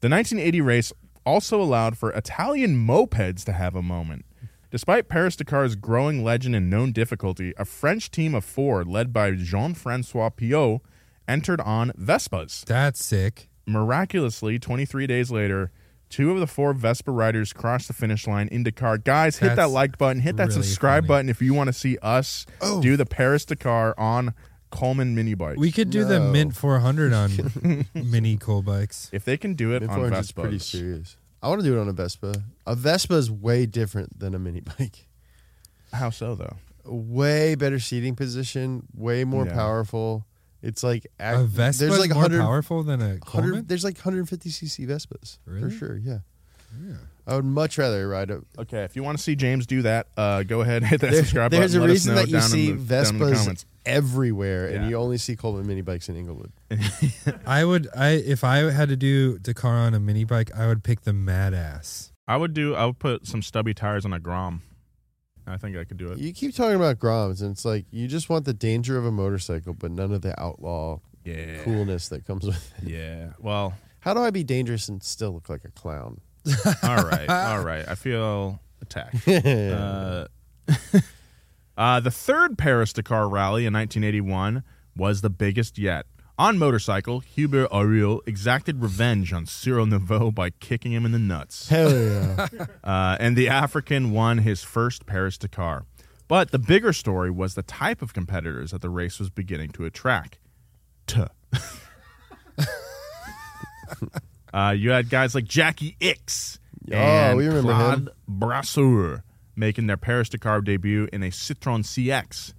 [0.00, 0.92] The 1980 race
[1.26, 4.24] also allowed for Italian mopeds to have a moment.
[4.70, 9.32] Despite Paris Dakar's growing legend and known difficulty, a French team of four, led by
[9.32, 10.80] Jean Francois Piot,
[11.26, 12.64] entered on Vespas.
[12.64, 13.48] That's sick.
[13.66, 15.70] Miraculously, 23 days later,
[16.08, 18.98] two of the four Vespa riders crossed the finish line in Dakar.
[18.98, 21.08] Guys, hit that like button, hit that really subscribe funny.
[21.08, 22.80] button if you want to see us oh.
[22.80, 24.34] do the Paris Dakar on
[24.70, 25.58] Coleman mini bikes.
[25.58, 26.30] We could do the No.
[26.30, 29.08] Mint 400 on mini coal bikes.
[29.12, 31.16] if they can do it Mid on 400 Vespas, is pretty serious.
[31.42, 32.42] I want to do it on a Vespa.
[32.66, 35.06] A Vespa is way different than a mini bike.
[35.92, 36.56] how so though?
[36.84, 39.54] Way better seating position, way more Yeah.
[39.54, 40.26] powerful.
[40.62, 43.64] It's like A Vespa is more powerful than a Coleman?
[43.66, 45.62] there's like 150 cc Vespas Really?
[45.62, 45.96] for sure.
[45.96, 46.18] Yeah.
[47.26, 48.40] I would much rather ride a.
[48.58, 51.10] Okay, if you want to see James do that, uh, go ahead and hit that
[51.12, 51.88] There- subscribe there's button.
[51.88, 54.76] a reason that you see the, down in the Vespas everywhere, Yeah.
[54.80, 56.52] and you only see Coleman mini bikes in Inglewood.
[57.46, 60.82] I would I if I had to do Dakar on a mini bike, I would
[60.84, 62.12] pick the Mad Ass.
[62.26, 62.74] I would do.
[62.74, 64.62] I would put some stubby tires on a Grom.
[65.48, 66.18] I think I could do it.
[66.18, 69.10] You keep talking about Groms, and it's like you just want the danger of a
[69.12, 71.62] motorcycle, but none of the outlaw Yeah.
[71.64, 72.88] coolness that comes with it.
[72.88, 73.32] Yeah.
[73.38, 73.74] Well.
[74.00, 76.20] How do I be dangerous and still look like a clown?
[76.84, 77.28] All right.
[77.28, 77.86] All right.
[77.88, 79.16] I feel attacked.
[79.28, 80.26] Uh,
[81.76, 84.62] uh, the third Paris Dakar rally in 1981
[84.96, 86.06] was the biggest yet.
[86.38, 91.68] On motorcycle, Hubert Auriol exacted revenge on Cyril Neveu by kicking him in the nuts.
[91.68, 92.46] Hell yeah!
[92.84, 95.84] Uh, and the African won his first Paris Dakar.
[96.26, 99.84] But the bigger story was the type of competitors that the race was beginning to
[99.84, 100.38] attract.
[101.06, 101.26] Tuh.
[104.54, 106.58] uh, you had guys like Jacky Ickx
[106.92, 108.10] Oh, and we remember Claude him.
[108.28, 109.22] Brasseur
[109.56, 112.54] making their Paris Dakar debut in a Citroën CX.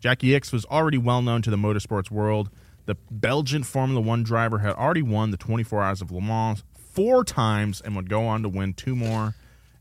[0.00, 2.50] Jacky Ickx was already well known to the motorsports world.
[2.88, 7.22] The Belgian Formula One driver had already won the 24 Hours of Le Mans four
[7.22, 9.34] times and would go on to win two more.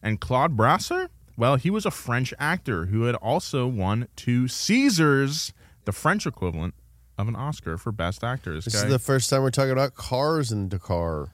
[0.03, 5.53] And Claude Brasseur, well, he was a French actor who had also won two Caesars,
[5.85, 6.73] the French equivalent
[7.17, 8.55] of an Oscar for Best Actor.
[8.55, 11.29] This, This guy, is the first time we're talking about cars in Dakar.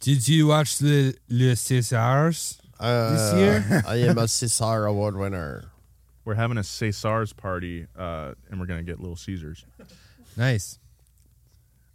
[0.00, 3.82] Did you watch the Le Césars Uh, this year?
[3.86, 5.64] I am a César Award winner.
[6.24, 9.66] we're having a César's party, uh, and we're going to get Little Caesars.
[10.38, 10.78] Nice.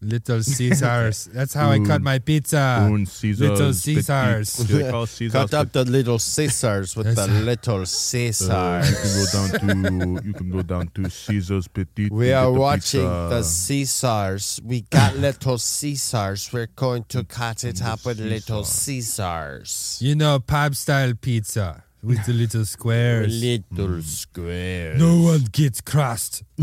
[0.02, 1.26] Little Caesars.
[1.34, 2.80] That's how I cut my pizza.
[2.90, 4.56] Un Caesar's Little Caesars.
[4.58, 7.82] Do they call it Caesar's Cut up the little Caesars with the That's- little
[8.50, 12.10] Uh, you can go down to you can go down to Caesar's Petit.
[12.12, 13.28] We are the watching pizza.
[13.30, 14.62] the Caesars.
[14.64, 16.50] We got little Caesars.
[16.54, 20.00] We're going to cut it up with little Caesars.
[20.02, 23.42] You know, pub style pizza with the little squares.
[23.44, 25.00] Little squares.
[25.00, 26.44] No one gets crust.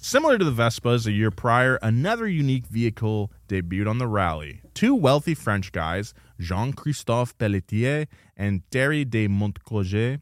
[0.00, 4.60] Similar to the Vespas a year prior, another unique vehicle debuted on the rally.
[4.74, 10.20] Two wealthy French guys, Jean Christophe Pelletier and Thierry de Montcorgé,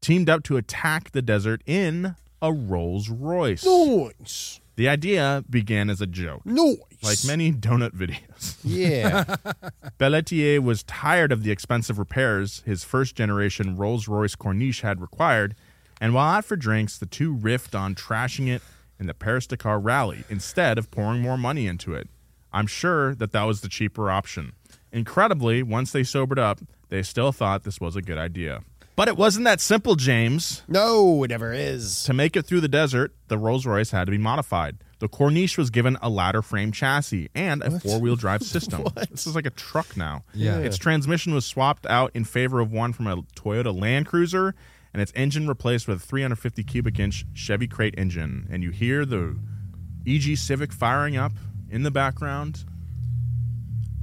[0.00, 3.64] teamed up to attack the desert in a Rolls Royce.
[3.64, 4.60] Noise.
[4.76, 6.76] The idea began as a joke, Noise.
[7.02, 8.56] like many donut videos.
[8.62, 9.36] Yeah.
[9.98, 15.54] Pelletier was tired of the expensive repairs his first generation Rolls Royce Corniche had required,
[15.98, 18.60] and while out for drinks, the two riffed on trashing it
[18.98, 22.08] in the Paris Dakar rally instead of pouring more money into it.
[22.52, 24.52] I'm sure that that was the cheaper option.
[24.92, 28.62] Incredibly, once they sobered up, they still thought this was a good idea.
[28.94, 30.62] But it wasn't that simple, James.
[30.68, 32.04] no, it never is.
[32.04, 34.78] To make it through the desert, the Rolls Royce had to be modified.
[35.00, 38.84] The Corniche was given a ladder frame chassis and a four wheel drive system.
[39.10, 40.24] This is like a truck now.
[40.32, 40.56] Yeah.
[40.60, 44.54] Its transmission was swapped out in favor of one from a Toyota Land Cruiser,
[44.96, 48.46] and its engine replaced with a 350 cubic inch Chevy Crate engine.
[48.50, 49.38] And you hear the
[50.06, 51.32] EG Civic firing up
[51.68, 52.64] in the background.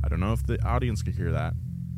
[0.05, 1.55] I don't know if the audience could hear that.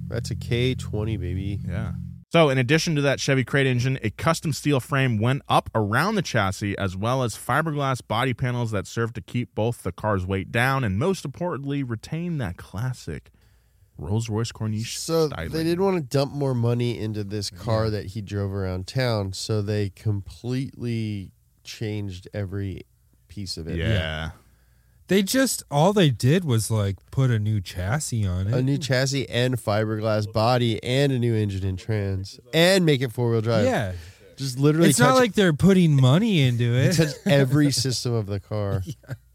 [0.08, 1.60] That's a K20, baby.
[1.68, 1.92] Yeah.
[2.32, 6.16] So, in addition to that Chevy Crate engine, a custom steel frame went up around
[6.16, 10.26] the chassis, as well as fiberglass body panels that served to keep both the car's
[10.26, 13.30] weight down and, most importantly, retain that classic
[13.98, 14.98] Rolls Royce Corniche.
[14.98, 15.52] So styling.
[15.52, 19.34] they didn't want to dump more money into this car that he drove around town,
[19.34, 21.32] so they completely
[21.64, 22.82] changed every
[23.28, 23.78] piece of it.
[23.78, 24.32] Yeah.
[25.08, 28.54] They just all they did was like put a new chassis on it.
[28.54, 33.12] A new chassis and fiberglass body and a new engine and trans and make it
[33.12, 33.66] four wheel drive.
[33.66, 33.94] yeah,
[34.36, 36.94] Just literally it's not like they're putting money into it.
[36.98, 38.82] touch every system of the car.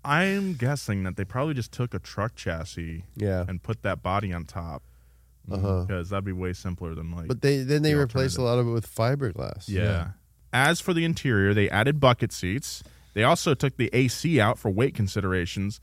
[0.05, 3.45] I'm guessing that they probably just took a truck chassis Yeah.
[3.47, 4.83] and put that body on top
[5.51, 5.85] Uh-huh.
[5.85, 7.29] because that'd be way simpler than like.
[7.29, 9.69] But they then they The replaced a lot of it with fiberglass.
[9.69, 10.13] yeah.
[10.53, 12.83] As for the interior, they added bucket seats.
[13.15, 15.81] They also took the AC out for weight considerations.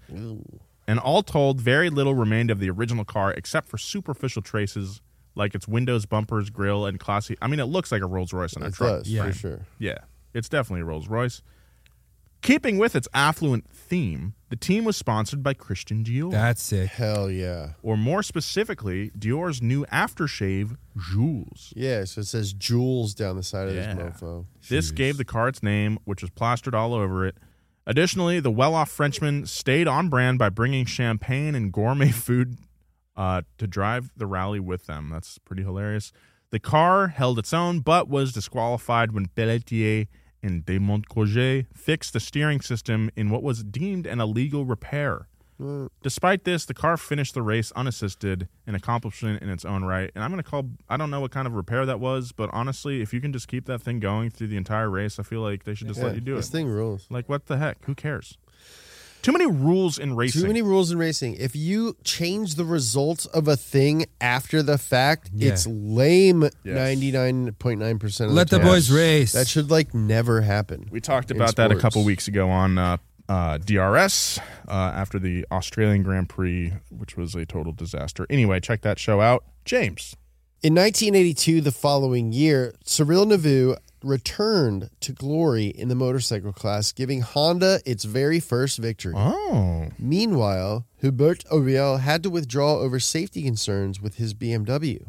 [0.90, 5.02] And all told, very little remained of the original car except for superficial traces
[5.36, 7.36] like its windows, bumpers, grill, and classy.
[7.42, 9.00] I mean, it looks like a Rolls Royce in a It truck.
[9.04, 9.26] does, Yeah.
[9.26, 9.60] for sure.
[9.80, 9.98] Yeah,
[10.34, 11.42] it's definitely a Rolls Royce.
[12.42, 16.32] Keeping with its affluent theme, the team was sponsored by Christian Dior.
[16.32, 16.90] That's sick.
[16.92, 17.72] Hell yeah.
[17.82, 21.74] or more specifically, Dior's new aftershave, Jules.
[21.76, 23.94] Yeah, so it says Jules down the side of Yeah.
[23.96, 24.46] this mofo.
[24.70, 27.36] This gave the car its name, which was plastered all over it.
[27.86, 32.58] Additionally, the well off Frenchman stayed on brand by bringing champagne and gourmet food
[33.16, 35.10] uh, to drive the rally with them.
[35.10, 36.12] That's pretty hilarious.
[36.52, 40.06] The car held its own, but was disqualified when Pelletier
[40.44, 45.28] and De Montcorgé fixed the steering system in what was deemed an illegal repair.
[46.04, 50.12] Despite this, the car finished the race unassisted, an accomplishment in its own right.
[50.14, 52.52] And I'm going to call, I don't know what kind of repair that was, but
[52.54, 55.42] honestly, if you can just keep that thing going through the entire race, I feel
[55.42, 56.52] like they should just Yeah, let you do this it.
[56.52, 57.08] This thing rules.
[57.10, 57.84] Like, what the heck?
[57.86, 58.38] Who cares?
[59.28, 60.42] Too many rules in racing.
[60.42, 61.34] Too many rules in racing.
[61.34, 65.50] If you change the results of a thing after the fact, Yeah.
[65.52, 66.50] it's lame.
[66.64, 68.32] Ninety nine point nine percent.
[68.32, 68.68] Let the time.
[68.68, 69.34] boys race.
[69.34, 70.88] That should like never happen.
[70.90, 75.46] We talked about that a couple weeks ago on uh, uh, DRS uh, after the
[75.52, 78.26] Australian Grand Prix, which was a total disaster.
[78.30, 79.44] Anyway, check that show out.
[79.66, 80.16] James.
[80.64, 87.22] In 1982, the following year, Cyril Neveu returned to glory in the motorcycle class, giving
[87.22, 89.14] Honda its very first victory.
[89.16, 89.90] Oh.
[90.00, 95.06] Meanwhile, Hubert Auriol had to withdraw over safety concerns with his BMW.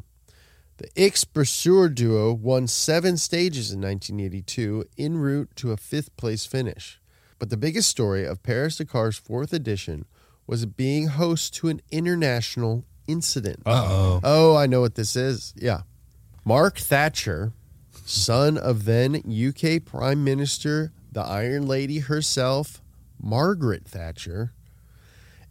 [0.76, 6.44] The Ickx Brasseur duo won seven stages in 1982 en route to a fifth place
[6.44, 7.00] finish.
[7.38, 10.04] But the biggest story of Paris Dakar's fourth edition
[10.46, 13.62] was being host to an international incident.
[13.66, 14.20] Uh-oh.
[14.22, 15.52] Oh, I know what this is.
[15.56, 15.80] Yeah.
[16.44, 17.52] Mark Thatcher,
[18.04, 22.80] son of then UK Prime Minister, the Iron Lady herself,
[23.20, 24.52] Margaret Thatcher,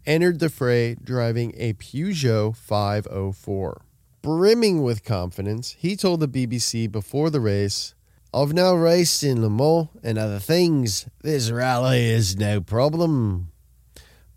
[0.05, 3.81] entered the fray driving a Peugeot 504.
[4.21, 7.93] Brimming with confidence, he told the BBC before the race,
[8.33, 11.07] I've now raced in Le Mans and other things.
[11.23, 13.51] This rally is no problem.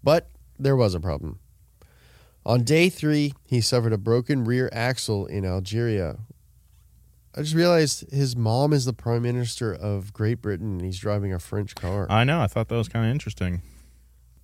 [0.03, 0.29] But
[0.59, 1.39] there was a problem.
[2.45, 6.19] On day three, he suffered a broken rear axle in Algeria.
[7.37, 11.33] I just realized his mom is the Prime Minister of Great Britain and he's driving
[11.33, 12.41] a French car, I know.
[12.41, 13.63] I thought that was kind of interesting.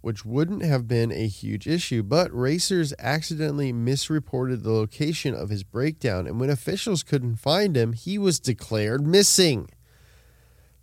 [0.02, 5.64] which wouldn't have been a huge issue, but racers accidentally misreported the location of his
[5.64, 9.68] breakdown, and when officials couldn't find him, he was declared missing.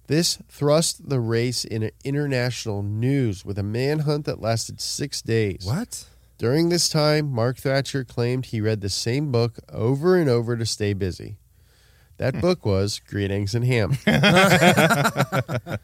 [0.08, 5.64] This thrust the race in international news with a manhunt that lasted six days.
[5.64, 6.06] What?
[6.44, 10.66] During this time, Mark Thatcher claimed he read the same book over and over to
[10.66, 11.38] stay busy.
[12.18, 13.98] That book was Green Eggs and Ham.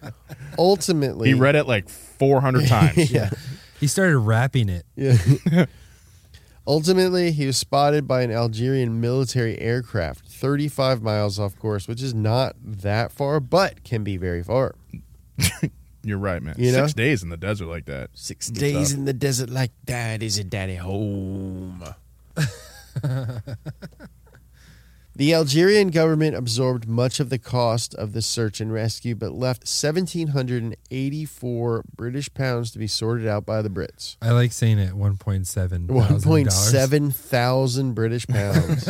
[0.58, 3.10] Ultimately, He read it like 400 times.
[3.10, 3.30] yeah,
[3.80, 4.86] He started rapping it.
[4.98, 5.16] yeah.
[6.68, 12.14] Ultimately, he was spotted by an Algerian military aircraft 35 miles off course, which is
[12.14, 14.76] not that far, but can be very far.
[16.10, 16.56] You're right, man.
[16.58, 16.88] You know?
[16.88, 18.10] Six days in the desert like that.
[18.16, 18.98] Six Good days stuff.
[18.98, 21.84] in the desert like that is a daddy home.
[25.16, 29.66] the Algerian government absorbed much of the cost of the search and rescue, but left
[29.66, 34.18] 1,784 British pounds to be sorted out by the Brits.
[34.20, 34.96] I like saying it.
[34.96, 35.86] One point seven.
[35.90, 38.86] 1.7 thousand British pounds.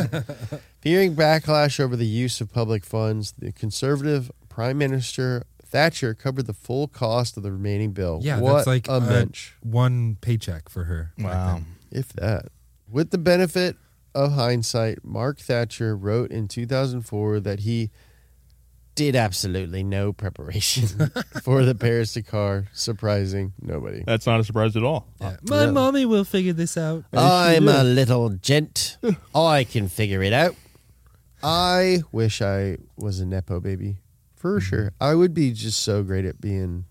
[0.80, 6.52] Fearing backlash over the use of public funds, the conservative Prime Minister Thatcher covered the
[6.52, 8.20] full cost of the remaining bill.
[8.22, 9.52] Yeah, what that's like a mensch.
[9.62, 11.12] one paycheck for her.
[11.18, 11.60] Wow.
[11.90, 12.46] if that.
[12.90, 13.76] With the benefit
[14.14, 17.90] of hindsight, Mark Thatcher wrote in 2004 that he
[18.96, 21.10] did absolutely no preparation
[21.42, 24.02] for the Paris Dakar, surprising nobody.
[24.04, 25.06] That's not a surprise at all.
[25.20, 25.36] Yeah.
[25.44, 25.70] My yeah.
[25.70, 27.04] mommy will figure this out.
[27.12, 28.98] I'm a little gent.
[29.34, 30.56] I can figure it out.
[31.42, 33.98] I wish I was a Nepo baby.
[34.40, 34.92] For sure.
[35.00, 36.86] I would be just so great at being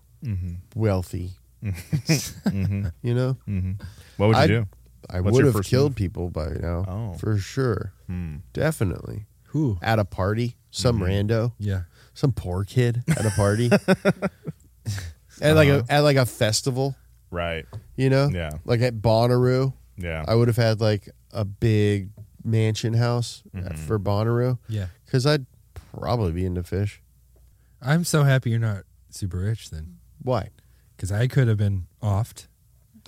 [0.74, 1.32] wealthy.
[3.02, 3.36] You know?
[4.16, 4.66] What would you I'd- do?
[5.08, 5.96] I What's would your have killed move?
[5.96, 6.84] people by now.
[6.86, 7.14] Oh.
[7.18, 7.92] For sure.
[8.06, 8.36] Hmm.
[8.52, 9.26] Definitely.
[9.46, 9.76] Who?
[9.82, 11.28] At a party, some Mm-hmm.
[11.32, 11.82] rando, Yeah.
[12.14, 13.70] some poor kid at a party.
[15.42, 15.82] at like Uh-huh.
[15.88, 16.94] a at like a festival,
[17.30, 17.66] Right.
[17.96, 18.28] you know?
[18.32, 18.50] Yeah.
[18.64, 19.72] Like at Bonnaroo.
[19.96, 20.24] Yeah.
[20.28, 22.10] I would have had like a big
[22.44, 23.74] mansion house Mm-hmm.
[23.86, 24.86] for Bonnaroo Yeah.
[25.06, 26.98] because I'd probably be into Phish.
[27.82, 30.50] I'm so happy you're not super rich then, Why?
[30.96, 32.46] because I could have been offed.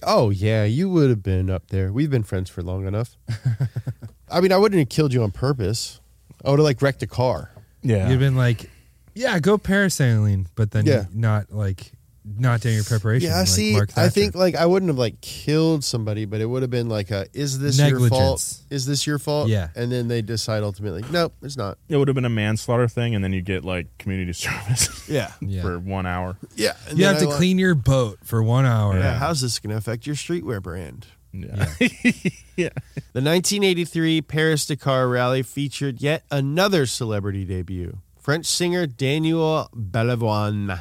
[0.03, 1.93] Oh yeah, you would have been up there.
[1.93, 3.17] We've been friends for long enough.
[4.31, 6.01] I mean, I wouldn't have killed you on purpose.
[6.45, 7.51] I would have like wrecked a car.
[7.83, 8.09] yeah.
[8.11, 8.69] You'd been like,
[9.15, 11.05] yeah, go parasailing, but then Yeah.
[11.13, 11.93] not like
[12.25, 13.29] not doing your preparation.
[13.31, 16.47] Yeah, like see, Mark I think like I wouldn't have like killed somebody, but it
[16.47, 18.11] would have been like a, is this your fault?
[18.13, 18.63] Negligence.
[18.71, 19.49] Is this your fault?
[19.49, 19.69] Yeah.
[19.75, 21.79] And then they decide ultimately, nope, it's not.
[21.89, 25.33] it would have been a manslaughter thing, and then you get like community service Yeah.
[25.41, 25.63] Yeah.
[25.63, 26.37] for one hour.
[26.55, 26.73] Yeah.
[26.89, 28.97] And you then have to I wa- clean your boat for one hour.
[28.99, 29.19] Yeah.
[29.19, 31.07] How's this going to affect your streetwear brand?
[31.33, 31.67] Yeah.
[32.57, 32.69] yeah.
[33.15, 40.81] The 1983 Paris Dakar Rally featured yet another celebrity debut French singer Daniel Balavoine.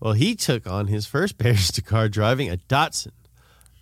[0.00, 3.12] Well, he took on his first Paris Dakar driving a Datsun.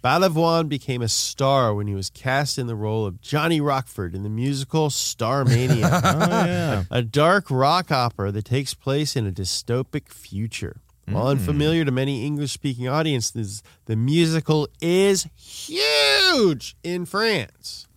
[0.02, 4.22] Balavoine became a star when he was cast in the role of Johnny Rockfort in
[4.22, 6.84] the musical Starmania, Oh yeah.
[6.88, 10.80] a dark rock opera that takes place in a dystopic future.
[11.06, 11.30] While mm.
[11.30, 17.87] unfamiliar to many English speaking audiences, the musical is huge in France.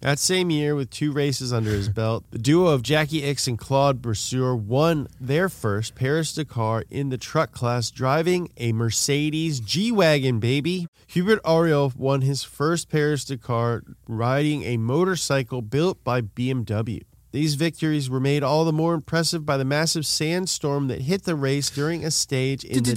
[0.00, 3.58] That same year, with two races under his belt, the duo of Jacky Ickx and
[3.58, 9.92] Claude Brasseur won their first Paris Dakar in the truck class, driving a Mercedes G
[9.92, 10.88] Wagon, baby.
[11.06, 17.02] Hubert Auriol won his first Paris Dakar riding a motorcycle built by BMW.
[17.32, 21.36] These victories were made all the more impressive by the massive sandstorm that hit the
[21.36, 22.90] race during a stage in the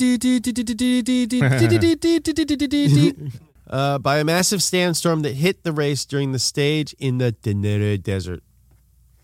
[3.70, 7.98] uh, by a massive sandstorm that hit the race during the stage in the Tenere
[8.02, 8.44] Desert.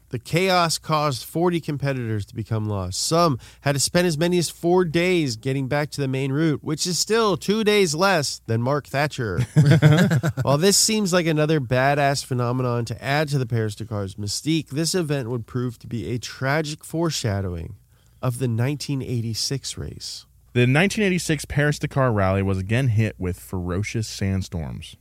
[0.09, 2.99] The chaos caused 40 competitors to become lost.
[2.99, 6.63] Some had to spend as many as four days getting back to the main route,
[6.63, 9.39] which is still two days less than Mark Thatcher.
[10.41, 14.95] While this seems like another badass phenomenon to add to the Paris Dakar's mystique, this
[14.95, 17.75] event would prove to be a tragic foreshadowing
[18.21, 20.25] of the 1986 race.
[20.59, 24.97] The 1986 Paris Dakar Rally was again hit with ferocious sandstorms.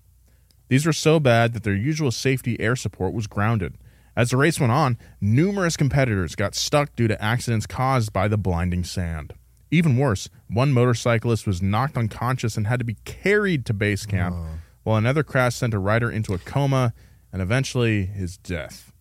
[0.68, 3.74] These were so bad that their usual safety air support was grounded.
[4.14, 8.38] As the race went on, numerous competitors got stuck due to accidents caused by the
[8.38, 9.32] blinding sand.
[9.72, 14.36] Even worse, one motorcyclist was knocked unconscious and had to be carried to base camp,
[14.84, 16.94] while another crash sent a rider into a coma
[17.32, 18.92] and eventually his death.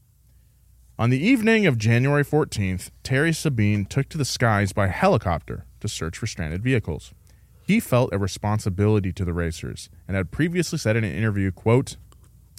[0.98, 5.88] On the evening of January 14th, Thierry Sabine took to the skies by helicopter to
[5.88, 7.14] search for stranded vehicles.
[7.66, 11.98] He felt a responsibility to the racers and had previously said in an interview, quote,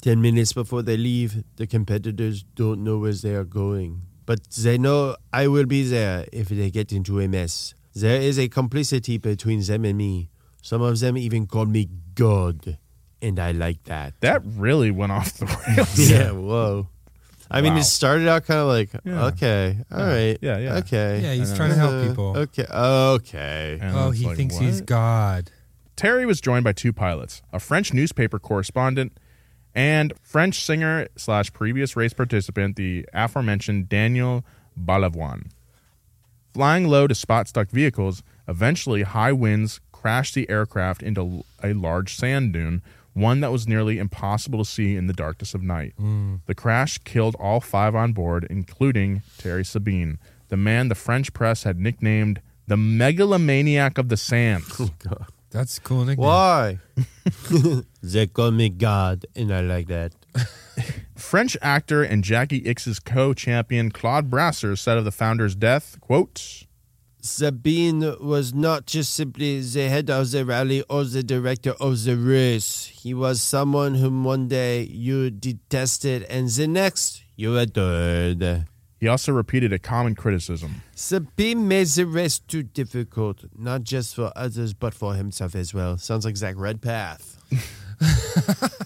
[0.02, 4.02] Ten minutes before they leave, the competitors don't know where they are going.
[4.26, 7.74] But they know I will be there if they get into a mess.
[7.94, 10.28] There is a complicity between them and me.
[10.62, 12.78] Some of them even call me God.
[13.20, 14.20] And I like that.
[14.20, 15.98] that really went off the rails.
[16.10, 16.88] Yeah, whoa.
[17.50, 17.78] I mean, Wow.
[17.80, 19.26] it started out kind of like, Yeah.
[19.26, 20.74] okay, all right, Yeah, yeah.
[20.76, 21.20] okay.
[21.22, 22.36] Yeah, he's trying to help Uh, people.
[22.36, 23.78] Okay, okay.
[23.80, 24.64] And Oh, it's he like, thinks what?
[24.64, 25.50] he's God.
[25.96, 29.18] Thierry was joined by two pilots, a French newspaper correspondent,
[29.74, 34.44] and French singer slash previous race participant, the aforementioned Daniel
[34.78, 35.50] Balavoine.
[36.54, 42.14] Flying low to spot stuck vehicles, eventually high winds crashed the aircraft into a large
[42.14, 42.82] sand dune,
[43.14, 45.94] one that was nearly impossible to see in the darkness of night.
[45.98, 46.36] Hmm.
[46.46, 51.64] The crash killed all five on board, including Thierry Sabine, the man the French press
[51.64, 54.80] had nicknamed the megalomaniac of the sands.
[54.80, 55.16] Oh,
[55.50, 56.26] That's a cool nickname.
[56.26, 56.78] Why?
[58.02, 60.12] they call me God, and I like that.
[61.16, 66.64] French actor and Jacky Ickx's co-champion Claude Brasseur said of the founder's death, quote,
[67.20, 72.16] Sabine was not just simply the head of the rally or the director of the
[72.16, 72.86] race.
[72.86, 78.66] He was someone whom one day you detested and the next you adored.
[79.00, 80.82] He also repeated a common criticism.
[80.94, 85.98] Sabine made the race too difficult, not just for others, but for himself as well.
[85.98, 87.36] Sounds like Zach Redpath,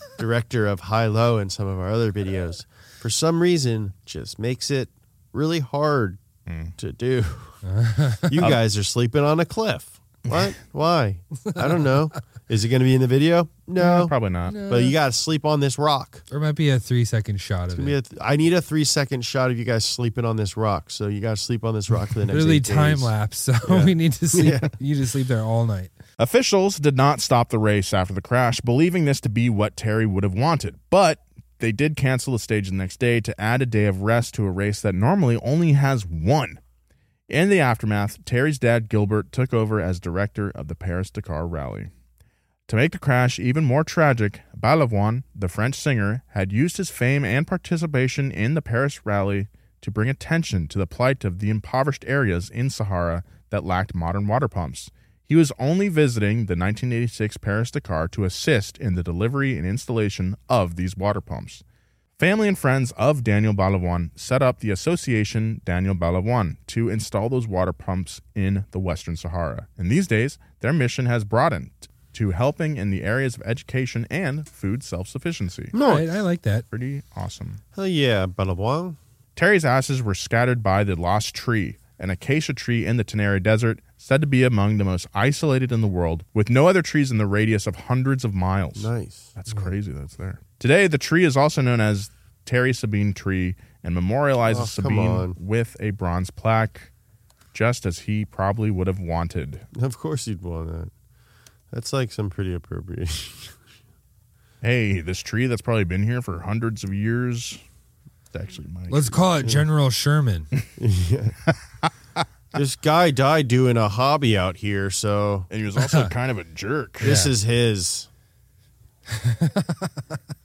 [0.19, 2.67] director of High Low and some of our other videos.
[3.01, 4.91] For some reason, just makes it
[5.33, 6.19] really hard
[6.49, 6.77] Mm.
[6.79, 7.25] to do.
[8.31, 10.01] you guys are sleeping on a cliff.
[10.25, 10.55] What?
[10.71, 11.17] Why?
[11.57, 12.09] I don't know.
[12.49, 13.49] Is it going to be in the video?
[13.73, 14.53] No, Probably not.
[14.53, 16.23] But you got to sleep on this rock.
[16.29, 18.07] There might be a three second shot of Give me it.
[18.07, 20.91] a th- I need a three second shot of you guys sleeping on this rock.
[20.91, 23.03] So you got to sleep on this rock for the next Really eight time days.
[23.03, 23.39] lapse.
[23.39, 23.85] So Yeah.
[23.87, 24.45] we need to sleep.
[24.61, 24.69] Yeah.
[24.79, 25.89] You need to sleep there all night.
[26.19, 30.05] Officials did not stop the race after the crash, believing this to be what Thierry
[30.05, 31.19] would have wanted, but
[31.63, 34.45] they did cancel the stage the next day to add a day of rest to
[34.45, 36.59] a race that normally only has one.
[37.29, 41.91] In the aftermath, Thierry's dad Gilbert took over as director of the Paris Dakar Rally.
[42.67, 47.25] To make the crash even more tragic, Balavoine, the French singer, had used his fame
[47.25, 49.47] and participation in the Paris rally
[49.83, 54.27] to bring attention to the plight of the impoverished areas in Sahara that lacked modern
[54.27, 54.91] water pumps.
[55.25, 60.37] He was only visiting the 1986 Paris Dakar to assist in the delivery and installation
[60.49, 61.65] of these water pumps.
[62.19, 67.49] Family and friends of Daniel Balavoine set up the association Daniel Balavoine to install those
[67.49, 69.67] water pumps in the Western Sahara.
[69.77, 71.71] And these days, their mission has broadened
[72.13, 75.71] to helping in the areas of education and food self sufficiency.
[75.73, 76.69] Right, I like that.
[76.71, 77.63] Pretty awesome.
[77.75, 78.97] Hell yeah, Balaboing.
[79.35, 83.81] Thierry's ashes were scattered by the Lost Tree, an acacia tree in the Tenere Desert,
[84.03, 87.19] said to be among the most isolated in the world, with no other trees in
[87.19, 88.83] the radius of hundreds of miles.
[88.83, 89.31] Nice.
[89.37, 90.41] That's crazy that's there.
[90.59, 92.11] Today, the tree is also known as
[92.45, 95.35] Thierry Sabine Tree and memorializes Oh, come Sabine on.
[95.39, 96.91] with a bronze plaque,
[97.55, 99.61] just as he probably would have wanted.
[99.81, 100.91] Of course you'd want that.
[101.73, 103.09] That's like some pretty appropriate.
[104.65, 107.59] Hey, this tree that's probably been here for hundreds of years.
[108.27, 110.47] It's actually my Let's call it General Sherman.
[112.55, 116.39] this guy died doing a hobby out here, so and he was also kind of
[116.39, 116.99] a jerk.
[116.99, 118.09] this is his.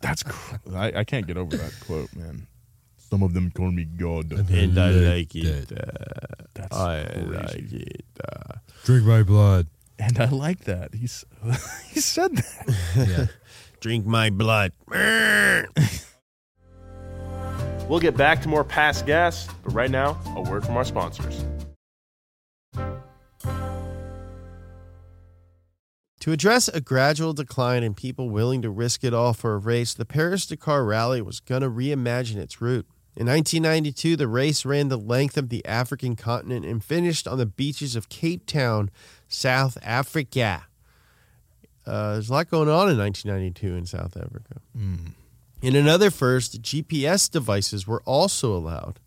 [0.01, 2.47] That's cr- I, I can't get over that quote, man.
[2.97, 4.31] Some of them call me God.
[4.31, 5.71] And I like it.
[5.71, 5.79] it.
[6.53, 7.27] That's I crazy.
[7.29, 8.05] like it.
[8.27, 8.53] Uh,
[8.83, 9.67] Drink my blood.
[9.99, 10.93] And I like that.
[10.93, 11.23] He's
[11.91, 12.75] he said that.
[12.95, 13.25] Yeah.
[13.79, 14.71] drink my blood.
[17.87, 21.45] We'll get back to more past gas, but right now, a word from our sponsors.
[26.27, 29.93] To address a gradual decline in people willing to risk it all for a race,
[29.93, 32.85] the Paris Dakar Rally was going to reimagine its route.
[33.15, 37.45] In 1992, the race ran the length of the African continent and finished on the
[37.45, 38.89] beaches of Cape Town,
[39.29, 40.65] South Africa.
[41.85, 44.59] Uh, there's a lot going on in 1992 in South Africa.
[45.61, 48.99] In another first, GPS devices were also allowed.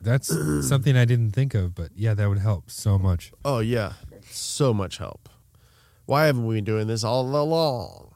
[0.00, 0.26] That's
[0.68, 3.30] something I didn't think of, but yeah, that would help so much.
[3.44, 3.92] Oh, yeah.
[4.28, 5.28] So much help.
[6.06, 8.08] Why haven't we been doing this all along?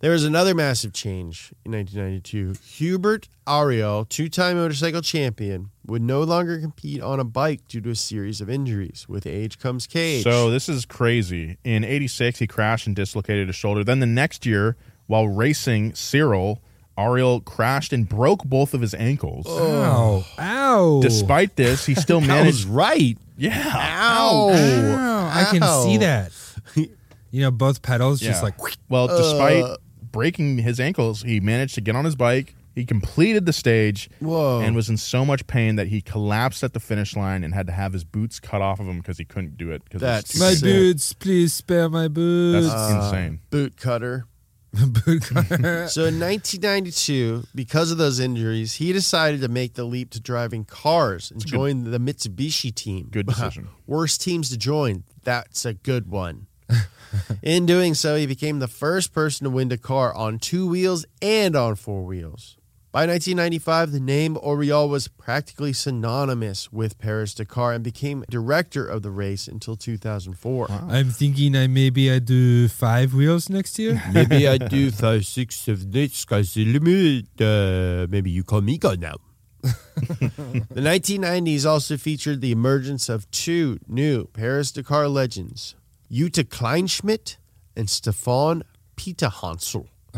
[0.00, 2.54] There was another massive change in 1992.
[2.64, 7.90] Hubert Auriol, two time motorcycle champion, would no longer compete on a bike due to
[7.90, 9.06] a series of injuries.
[9.08, 10.24] With age comes cage.
[10.24, 11.56] So this is crazy.
[11.62, 13.84] In '86, he crashed and dislocated his shoulder.
[13.84, 14.76] Then the next year,
[15.06, 16.60] while racing Cyril,
[16.98, 19.46] Auriol crashed and broke both of his ankles.
[19.48, 20.26] Oh.
[20.38, 20.42] Ow.
[20.42, 21.00] Ow.
[21.00, 22.64] Despite this, he still I was managed.
[22.66, 23.18] right.
[23.38, 23.72] Yeah.
[23.72, 24.50] Ow.
[24.50, 25.30] Ow.
[25.32, 25.84] I can Ow.
[25.84, 26.32] see that.
[27.32, 28.42] You know, both pedals just Yeah.
[28.44, 28.54] like
[28.88, 29.76] Well, despite Uh.
[30.12, 32.54] breaking his ankles, he managed to get on his bike.
[32.74, 34.60] He completed the stage Whoa.
[34.60, 37.66] and was in so much pain that he collapsed at the finish line and had
[37.66, 40.38] to have his boots cut off of him because he couldn't do it was That's
[40.38, 40.62] my sick.
[40.62, 42.66] boots, please spare my boots.
[42.68, 43.40] That's insane.
[43.50, 44.26] Boot cutter.
[44.72, 45.86] Boot- cutter.
[45.88, 50.64] So in 1992, because of those injuries, he decided to make the leap to driving
[50.64, 53.08] cars and join the Mitsubishi team.
[53.10, 53.68] Good decision.
[53.86, 55.04] Worst teams to join.
[55.24, 56.46] That's a good one.
[57.42, 61.06] in doing so, he became the first person to win the car on two wheels
[61.20, 62.56] and on four wheels.
[62.92, 69.00] By 1995, the name Auriol was practically synonymous with Paris Dakar and became director of
[69.00, 70.70] the race until 2004.
[70.70, 74.02] I'm thinking I maybe I do five wheels next year.
[74.12, 77.28] Maybe I do five, six, seven, eight, sky's the limit.
[77.40, 79.14] Uh, maybe you call me God now.
[79.62, 85.76] the 1990s also featured the emergence of two new Paris Dakar legends,
[86.12, 87.36] Jutta Kleinschmidt
[87.74, 88.64] and Stefan
[88.96, 89.88] Peter Hansel.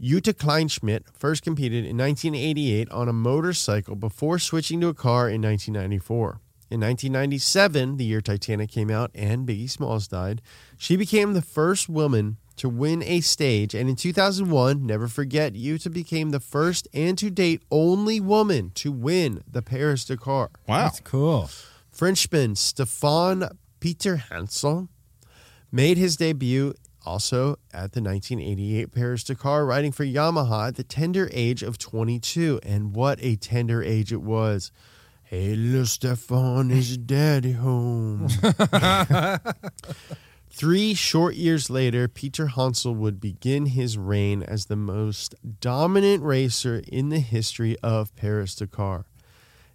[0.00, 5.40] Jutta Kleinschmidt first competed in 1988 on a motorcycle before switching to a car in
[5.40, 6.40] 1994.
[6.70, 10.42] In 1997, the year Titanic came out and Biggie Smalls died,
[10.76, 13.74] she became the first woman to win a stage.
[13.74, 18.90] And in 2001, never forget, Jutta became the first and to date only woman to
[18.90, 20.50] win the Paris Dakar.
[20.66, 20.84] Wow.
[20.84, 21.48] That's cool.
[21.92, 24.88] Frenchman Stéphane Peterhansel
[25.70, 26.72] made his debut
[27.04, 32.60] also at the 1988 Paris Dakar, riding for Yamaha at the tender age of 22.
[32.62, 34.72] And what a tender age it was.
[35.24, 38.28] Hey, little Stéphane, is daddy home?
[40.50, 47.10] Three short years later, Peterhansel would begin his reign as the most dominant racer in
[47.10, 49.04] the history of Paris Dakar.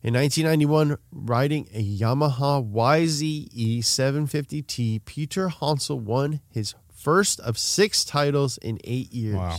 [0.02, 8.80] In 1991, riding a Yamaha YZE 750T, Peterhansel won his first of six titles in
[8.86, 9.36] eight years.
[9.36, 9.58] Wow.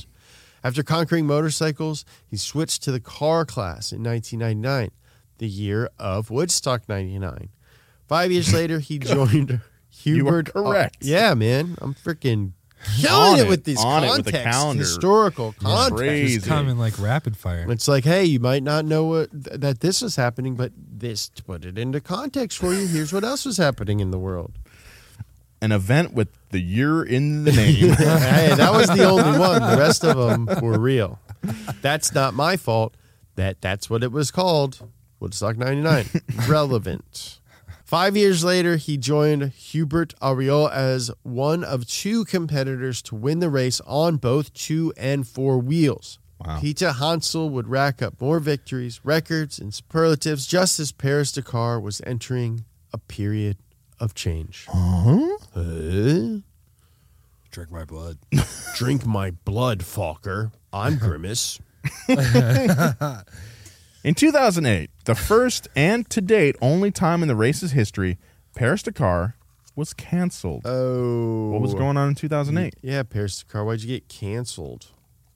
[0.64, 4.90] After conquering motorcycles, he switched to the car class in 1999,
[5.38, 7.50] the year of Woodstock 99.
[8.08, 9.60] Five years later, he joined
[10.02, 10.52] You are Hubert.
[10.54, 10.96] correct.
[11.00, 11.76] yeah, man.
[11.82, 12.52] I'm freaking
[13.00, 14.82] killing it it, with these on it context, with the calendar.
[14.82, 15.96] historical context.
[15.96, 16.34] crazy.
[16.36, 17.70] Just coming like rapid fire.
[17.70, 21.28] It's like, hey, you might not know what, th- that this was happening, but this
[21.30, 22.86] to put it into context for you.
[22.86, 24.52] Here's what else was happening in the world.
[25.62, 27.74] An event with the year in the name.
[27.92, 29.60] hey, that was the only one.
[29.60, 31.18] The rest of them were real.
[31.82, 32.94] That's not my fault.
[33.36, 34.80] That that's what it was called.
[35.20, 36.06] Woodstock '99.
[36.48, 37.39] Relevant.
[37.90, 43.50] Five years later, he joined Hubert Auriol as one of two competitors to win the
[43.50, 46.20] race on both two and four wheels.
[46.38, 46.60] Wow.
[46.60, 52.64] Peterhansel would rack up more victories, records, and superlatives just as Paris Dakar was entering
[52.92, 53.56] a period
[53.98, 54.68] of change.
[54.72, 55.36] Uh-huh.
[55.52, 56.38] Huh?
[57.50, 58.18] Drink my blood.
[58.76, 60.52] Drink my blood, Falker.
[60.72, 61.58] I'm Grimace.
[64.02, 68.18] In 2008, the first and to date only time in the race's history,
[68.54, 69.34] Paris Dakar
[69.76, 70.62] was canceled.
[70.64, 71.50] Oh.
[71.50, 72.76] what was going on in 2008?
[72.80, 73.62] Yeah, Paris Dakar.
[73.62, 74.86] Why'd you get canceled?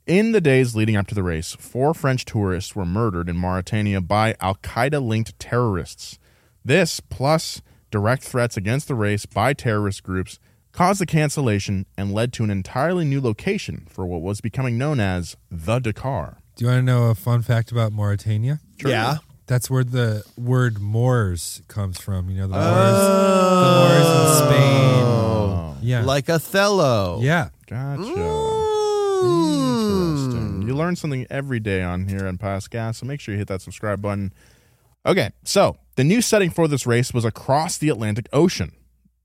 [0.06, 4.00] In the days leading up to the race, four French tourists were murdered in Mauritania
[4.00, 6.18] by Al Qaeda linked terrorists.
[6.64, 7.60] This, plus
[7.90, 10.38] direct threats against the race by terrorist groups,
[10.72, 15.00] caused the cancellation and led to an entirely new location for what was becoming known
[15.00, 16.38] as the Dakar.
[16.56, 18.60] Do you want to know a fun fact about Mauritania?
[18.84, 19.18] Yeah.
[19.46, 22.30] That's where the word Moors comes from.
[22.30, 25.02] You know, the Moors, the Moors in Spain.
[25.04, 26.02] Oh, Yeah.
[26.04, 27.20] Like Othello.
[27.20, 27.50] yeah.
[27.66, 28.02] gotcha.
[28.02, 30.10] Mm.
[30.10, 30.62] Interesting.
[30.62, 33.48] You learn something every day on here on Past Gas, so make sure you hit
[33.48, 34.32] that subscribe button.
[35.06, 38.72] Okay, so the new setting for this race was across the Atlantic Ocean.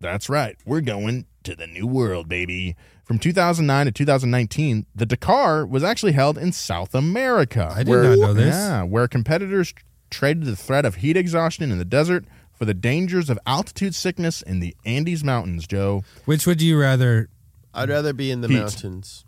[0.02, 2.76] That's right, we're going to the new world, baby.
[3.04, 7.74] From 2009 to 2019, the Dakar was actually held in South America.
[7.76, 8.54] I did not know this.
[8.56, 9.74] Yeah, where competitors
[10.10, 14.42] traded the threat of heat exhaustion in the desert for the dangers of altitude sickness
[14.42, 16.04] in the Andes Mountains, Joe.
[16.26, 17.30] Which would you rather?
[17.74, 18.60] I'd rather be in the Heat.
[18.60, 19.26] mountains.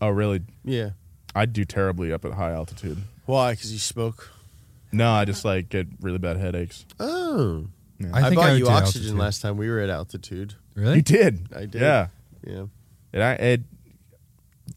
[0.00, 0.42] Oh, really?
[0.64, 0.90] Yeah.
[1.34, 2.98] I'd do terribly up at high altitude.
[3.24, 3.52] Why?
[3.52, 4.30] Because you smoke.
[4.92, 6.84] No, I just like get really bad headaches.
[7.00, 7.66] Oh.
[8.12, 9.18] I, I, think bought I you oxygen altitude.
[9.18, 10.54] last time we were at altitude.
[10.74, 10.96] Really?
[10.96, 11.48] You did.
[11.54, 11.80] I did.
[11.80, 12.08] Yeah.
[12.46, 12.66] Yeah.
[13.12, 13.60] It, I, it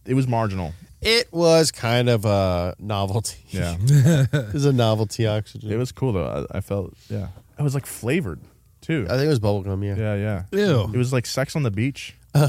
[0.05, 0.73] it was marginal.
[1.01, 3.43] It was kind of a novelty.
[3.49, 3.75] Yeah.
[3.81, 5.71] it was a novelty oxygen.
[5.71, 6.47] it was cool though.
[6.51, 7.27] I, I felt yeah.
[7.57, 8.39] It was like flavored
[8.81, 9.05] too.
[9.09, 9.95] I think it was bubblegum, yeah.
[9.95, 10.43] Yeah, yeah.
[10.57, 10.91] Ew.
[10.93, 12.15] It was like sex on the beach.
[12.35, 12.47] I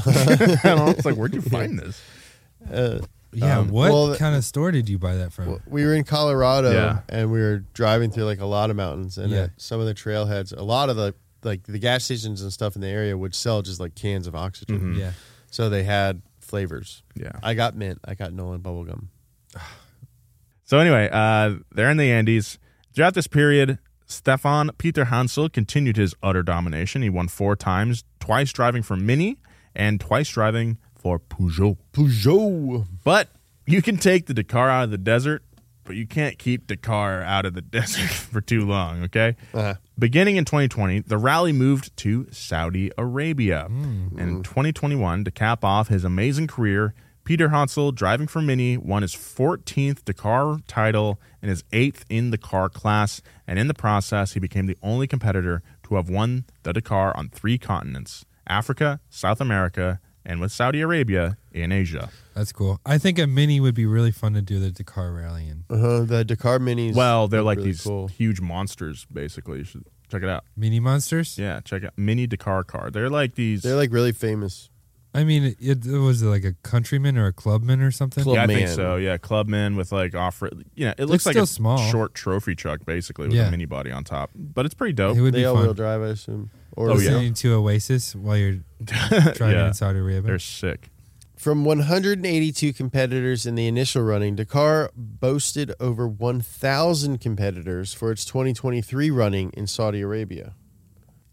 [0.63, 0.87] don't know.
[0.89, 2.01] It's like where'd you find this?
[2.71, 2.99] Uh,
[3.33, 3.59] Yeah.
[3.59, 5.61] Um, what well, kind of store did you buy that from?
[5.67, 6.99] We were in Colorado Yeah.
[7.07, 9.47] and we were driving through like a lot of mountains and Yeah.
[9.57, 11.13] some of the trailheads, a lot of the
[11.43, 14.35] like the gas stations and stuff in the area would sell just like cans of
[14.35, 14.95] oxygen.
[14.95, 15.11] yeah.
[15.49, 17.03] So they had flavors.
[17.15, 17.31] Yeah.
[17.41, 17.99] I got mint.
[18.05, 19.05] I got Nolan bubblegum.
[20.63, 22.57] So anyway, uh, they're in the Andes.
[22.93, 23.77] Throughout this period,
[24.07, 27.01] Stéphane Peterhansel continued his utter domination.
[27.01, 29.37] He won four times, twice driving for Mini
[29.75, 31.77] and twice driving for Peugeot.
[31.93, 32.85] Peugeot.
[33.03, 33.29] But
[33.65, 35.43] you can take the Dakar out of the desert,
[35.83, 39.35] but you can't keep Dakar out of the desert for too long, okay?
[39.53, 39.75] Uh-huh.
[39.97, 43.65] Beginning in 2020, the rally moved to Saudi Arabia.
[43.65, 46.93] And in 2021, to cap off his amazing career,
[47.23, 52.67] Peterhansel, driving for Mini, won his 14th Dakar title and his eighth in the car
[52.67, 53.21] class.
[53.47, 57.29] And in the process, he became the only competitor to have won the Dakar on
[57.29, 62.09] three continents Africa, South America, and with Saudi Arabia in Asia.
[62.33, 62.79] That's cool.
[62.85, 65.65] I think a mini would be really fun to do the Dakar rally in.
[65.69, 66.03] Uh-huh.
[66.03, 66.95] The Dakar minis.
[66.95, 68.07] Well, they're like really these cool.
[68.07, 69.59] huge monsters, basically.
[69.59, 70.45] You should check it out.
[70.55, 71.37] Mini monsters.
[71.37, 72.89] Yeah, check out mini Dakar car.
[72.91, 73.63] They're like these.
[73.63, 74.69] They're like really famous.
[75.13, 78.23] I mean, it, it was like a countryman or a clubman or something.
[78.23, 78.75] Club- yeah, I think man.
[78.75, 78.95] so.
[78.95, 80.41] Yeah, clubman with like off.
[80.75, 81.77] You know, it looks It's like still a small.
[81.91, 83.47] short trophy truck, basically with Yeah.
[83.47, 84.29] a mini body on top.
[84.35, 85.17] But it's pretty dope.
[85.17, 85.75] It would They be all wheel fun.
[85.75, 86.49] drive, I assume.
[86.77, 86.97] Or Oh, yeah.
[87.09, 89.67] Listening to Oasis while you're driving Yeah.
[89.67, 90.21] in Saudi Arabia.
[90.21, 90.89] They're sick.
[91.35, 99.09] From 182 competitors in the initial running, Dakar boasted over 1,000 competitors for its 2023
[99.09, 100.53] running in Saudi Arabia.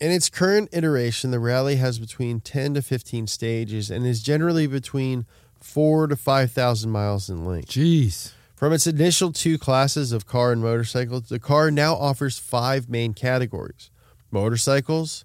[0.00, 4.66] In its current iteration, the rally has between 10 to 15 stages and is generally
[4.66, 5.26] between
[5.60, 7.70] 4 to 5,000 miles in length.
[7.70, 8.32] Jeez.
[8.54, 13.90] From its initial two classes of car and motorcycles, Dakar now offers five main categories
[14.30, 15.24] motorcycles,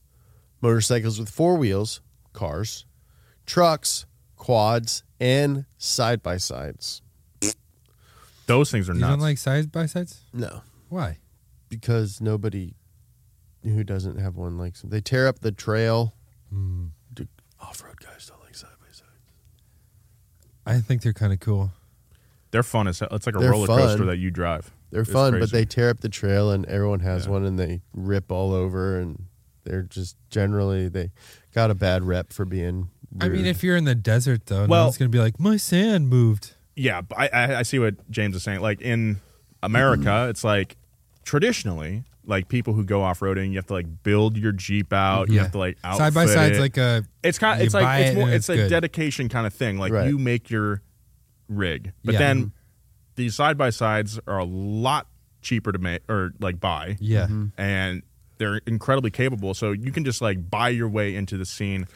[0.62, 2.00] motorcycles with four wheels,
[2.32, 2.86] cars,
[3.46, 4.06] trucks,
[4.38, 7.02] quads, and side by sides.
[8.46, 9.12] Those things are You nuts.
[9.12, 10.22] don't like side by sides?
[10.34, 10.62] No.
[10.90, 11.18] Why?
[11.70, 12.76] because nobody
[13.64, 14.90] who doesn't have one likes them.
[14.90, 16.14] They tear up the trail.
[16.50, 16.88] Hmm.
[17.62, 19.08] Off road guys don't like side by side.
[20.66, 21.72] I think they're kind of cool.
[22.52, 23.08] They're fun as hell.
[23.12, 23.80] It's like a They're roller fun.
[23.80, 24.72] coaster that you drive.
[24.92, 25.52] They're It's fun, but crazy.
[25.58, 27.32] they tear up the trail, and everyone has Yeah.
[27.32, 29.24] one, and they rip all over, and
[29.64, 31.12] they're just generally they
[31.54, 32.90] got a bad rep for being.
[33.22, 33.48] I mean, rude.
[33.48, 36.54] if you're in the desert though, no Well- one's gonna be like, my sand moved.
[36.76, 38.60] Yeah, but I, I, I see what James is saying.
[38.60, 39.22] Like in
[39.64, 40.76] America, it's like
[41.24, 45.30] traditionally, like people who go off roading, you have to like build your Jeep out.
[45.30, 46.62] You have to like outfit Side by side's it.
[46.62, 47.04] like a.
[47.24, 49.54] it's kind of it's like it's it more and it's, it's a dedication kind of
[49.54, 49.78] thing.
[49.78, 50.08] Like Right.
[50.08, 50.82] you make your
[51.50, 52.20] rig, but Yeah.
[52.20, 52.52] then
[53.16, 55.08] these side by sides are a lot
[55.42, 56.98] cheaper to make or like buy.
[57.00, 57.24] Yeah.
[57.26, 57.46] Mm-hmm.
[57.62, 58.04] and
[58.40, 59.54] they're incredibly capable.
[59.54, 61.88] So you can just like buy your way into the scene.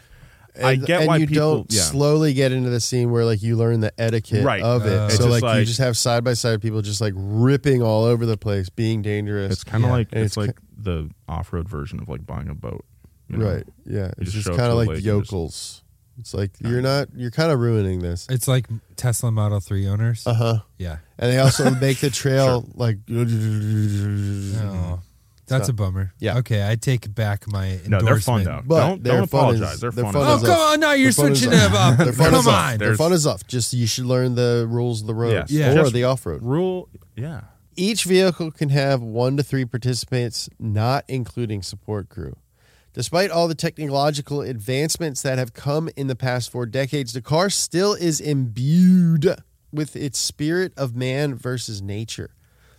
[0.66, 1.82] I get and why you people don't yeah.
[1.82, 4.62] slowly get into the scene where like you learn the etiquette Right.
[4.62, 4.94] of it.
[4.94, 8.04] Uh, so just like, you just have side by side people just like ripping all
[8.04, 9.52] over the place, being dangerous.
[9.54, 9.96] It's kind of Yeah.
[9.96, 12.86] like And it's, it's like the off road version of like buying a boat.
[13.30, 13.54] you know?
[13.54, 13.64] right.
[13.86, 14.12] Yeah.
[14.18, 15.84] It's just just kind of like lake just- yokels.
[16.20, 17.10] It's like you're not.
[17.16, 18.26] You're kind of ruining this.
[18.28, 20.26] It's like Tesla Model 3 owners.
[20.26, 20.60] Uh huh.
[20.80, 20.98] yeah.
[21.20, 22.98] And they also make the trail like.
[23.10, 25.00] Oh,
[25.48, 26.14] that's So- a bummer.
[26.20, 26.38] Yeah.
[26.40, 27.92] Okay, I take back my endorsement.
[27.92, 28.62] No, they're fun though.
[28.66, 29.80] But don't their don't fun is- apologize.
[29.82, 30.14] they're their fun.
[30.14, 30.52] fun as Oh, is hell.
[30.58, 30.80] come on.
[30.80, 31.72] Now you're Their fun is switching up.
[31.72, 31.98] it up.
[32.06, 32.54] Their fun Come is up.
[32.54, 32.70] on.
[32.70, 33.48] Their There's- fun is off.
[33.48, 35.52] Just you should learn the rules of the road Yes.
[35.52, 35.72] Yeah.
[35.72, 36.44] or Just the off road.
[36.44, 36.90] rule.
[37.16, 37.42] Yeah.
[37.76, 42.36] Each vehicle can have one to three participants, not including support crew.
[42.94, 47.94] Despite all the technological advancements that have come in the past four decades, Dakar still
[47.94, 49.36] is imbued
[49.72, 52.32] with its spirit of man versus nature.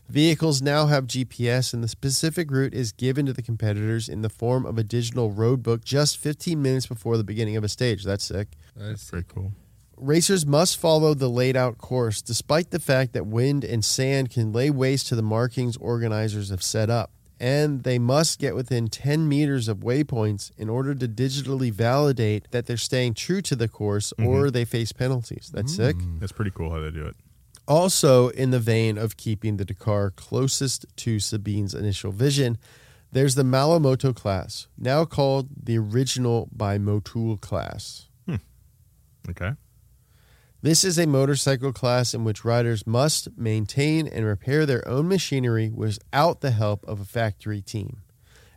[0.09, 4.31] Vehicles now have GPS, and the specific route is given to the competitors in the
[4.31, 8.05] form of a digital road book just 15 minutes before the beginning of a stage.
[8.05, 8.49] That's sick.
[8.75, 9.53] That's- Very cool.
[9.99, 14.53] Racers must follow the laid out course, despite the fact that wind and sand can
[14.53, 17.11] lay waste to the markings organizers have set up.
[17.41, 22.67] And they must get within 10 meters of waypoints in order to digitally validate that
[22.67, 24.29] they're staying true to the course mm-hmm.
[24.29, 25.51] or they face penalties.
[25.53, 25.97] That's sick.
[25.97, 26.21] Mm.
[26.21, 27.17] That's pretty cool how they do it.
[27.69, 32.57] Also, in the vein of keeping the Dakar closest to Sabine's initial vision,
[33.13, 38.09] there's the Malle Moto class, now called the original by Motul class.
[38.25, 38.37] Hmm.
[39.29, 39.53] Okay.
[40.63, 45.71] This is a motorcycle class in which riders must maintain and repair their own machinery
[45.73, 47.99] without the help of a factory team.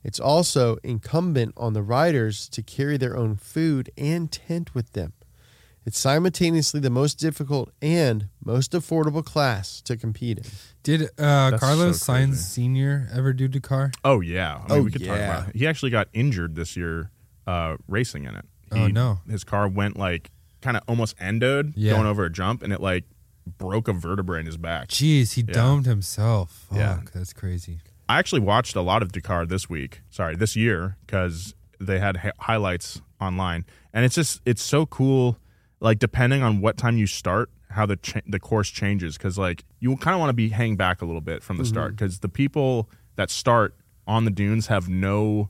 [0.05, 5.13] It's also incumbent on the riders to carry their own food and tent with them.
[5.85, 10.43] It's simultaneously the most difficult and most affordable class to compete in.
[10.83, 12.13] Did uh, Carlos so.
[12.13, 13.07] Sainz Sr.
[13.13, 13.91] ever do Dakar?
[14.03, 14.57] Oh yeah.
[14.57, 15.37] I mean, Oh, we could talk yeah.
[15.39, 15.55] about it.
[15.55, 17.09] He actually got injured this year
[17.47, 18.45] uh, racing in it.
[18.71, 19.19] Oh, no.
[19.29, 20.29] His car went like
[20.61, 21.93] kind of almost endoed Yeah.
[21.93, 23.05] going over a jump, and it like
[23.57, 24.89] broke a vertebrae in his back.
[24.89, 25.53] Jeez, he Yeah.
[25.53, 26.67] domed himself.
[26.69, 26.99] Fuck, Yeah.
[27.13, 27.79] that's crazy.
[28.07, 30.01] I actually watched a lot of Dakar this week.
[30.11, 35.37] Sorry, this year because they had hi- highlights online, and it's just it's so cool.
[35.81, 39.65] Like depending on what time you start, how the cha- the course changes because like
[39.79, 42.19] you kind of want to be hang back a little bit from the start because
[42.19, 43.75] the people that start
[44.07, 45.49] on the dunes have no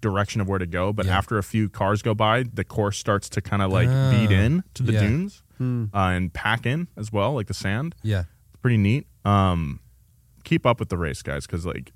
[0.00, 1.16] direction of where to go, but Yeah.
[1.18, 4.30] after a few cars go by, the course starts to kind of like Ah, beat
[4.30, 5.00] in to the yeah.
[5.00, 8.24] dunes uh, and pack in as well, like the sand Yeah.
[8.60, 9.06] pretty neat.
[9.24, 9.78] Um,
[10.44, 11.92] keep up with the race, guys, because like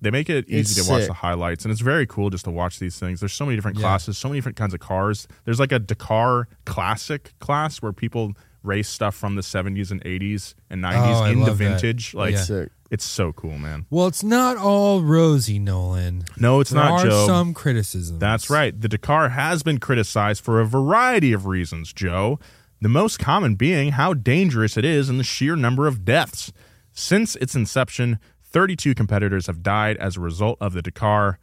[0.00, 1.08] they make it easy It's to watch sick.
[1.08, 3.20] the highlights, and it's very cool just to watch these things.
[3.20, 3.82] There's so many different Yeah.
[3.82, 5.26] classes, so many different kinds of cars.
[5.44, 8.32] There's like a Dakar classic class where people
[8.62, 11.64] race stuff from the 70s and 80s and 90s Oh, into love that.
[11.64, 12.14] vintage.
[12.14, 12.64] Like Yeah.
[12.90, 13.86] It's so cool, man.
[13.90, 16.24] Well, it's not all rosy, Nolan.
[16.36, 17.26] No, it's there not, are Joe.
[17.26, 18.78] some criticism That's right.
[18.80, 22.38] The Dakar has been criticized for a variety of reasons, Joe.
[22.80, 26.52] The most common being how dangerous it is and the sheer number of deaths.
[26.92, 28.18] Since its inception,
[28.50, 31.38] 32 competitors have died as a result of the Dakar.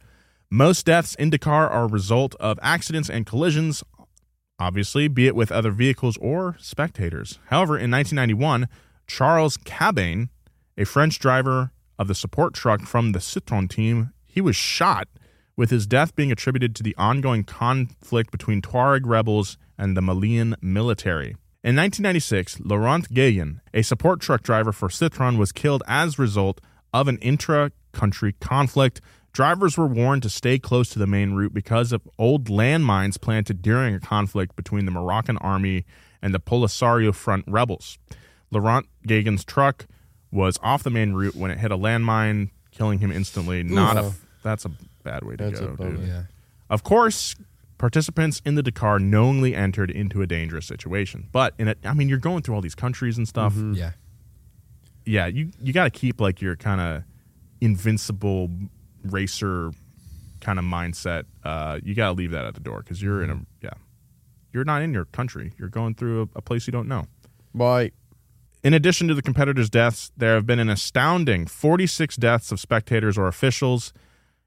[0.50, 3.84] Most deaths in Dakar are a result of accidents and collisions,
[4.58, 7.38] obviously, be it with other vehicles or spectators.
[7.46, 8.68] However, in 1991,
[9.06, 10.28] Charles Cabannes,
[10.76, 15.08] a French driver of the support truck from the Citroën team, he was shot,
[15.56, 20.56] with his death being attributed to the ongoing conflict between Tuareg rebels and the Malian
[20.60, 21.36] military.
[21.62, 26.60] In 1996, Laurent Guéguen, a support truck driver for Citroën, was killed as a result
[26.94, 29.02] of an intra country conflict.
[29.32, 33.60] Drivers were warned to stay close to the main route because of old landmines planted
[33.60, 35.84] during a conflict between the Moroccan army
[36.22, 37.98] and the Polisario Front rebels.
[38.52, 39.86] Laurent Guéguen's truck
[40.30, 43.64] was off the main route when it hit a landmine, killing him instantly.
[43.64, 44.12] Not a
[44.44, 44.70] that's a
[45.02, 46.06] bad way to That's go, dude.
[46.06, 46.22] Yeah.
[46.70, 47.34] Of course,
[47.78, 51.28] participants in the Dakar knowingly entered into a dangerous situation.
[51.32, 53.54] But in it, I mean, you're going through all these countries and stuff.
[53.56, 53.92] Yeah.
[55.06, 57.04] Yeah, you you got to keep like your kind of
[57.60, 58.50] invincible
[59.04, 59.70] racer
[60.44, 63.30] kind of mindset, uh, you got to leave that at the door because you're in
[63.30, 63.70] a yeah,
[64.52, 65.52] you're not in your country.
[65.58, 67.06] You're going through a, a place you don't know.
[67.52, 67.92] Right.
[68.62, 73.18] In addition to the competitors' deaths, there have been an astounding 46 deaths of spectators
[73.18, 73.92] or officials.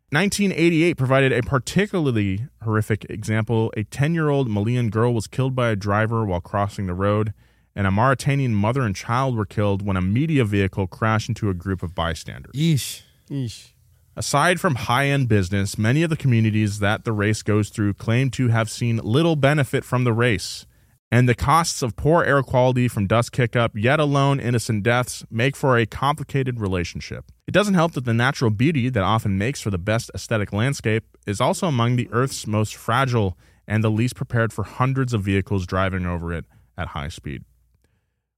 [0.10, 3.74] 1988 provided a particularly horrific example.
[3.76, 7.34] A 10 year old Malian girl was killed by a driver while crossing the road,
[7.78, 11.54] and a Mauritanian mother and child were killed when a media vehicle crashed into a
[11.54, 12.56] group of bystanders.
[12.56, 13.04] Yeesh.
[13.30, 13.68] Eesh.
[14.16, 18.32] Aside from high end business, many of the communities that the race goes through claim
[18.32, 20.66] to have seen little benefit from the race.
[21.12, 25.56] And the costs of poor air quality from dust kickup, yet alone innocent deaths, make
[25.56, 27.26] for a complicated relationship.
[27.46, 31.16] It doesn't help that the natural beauty that often makes for the best aesthetic landscape
[31.28, 35.68] is also among the Earth's most fragile and the least prepared for hundreds of vehicles
[35.68, 37.44] driving over it at high speed.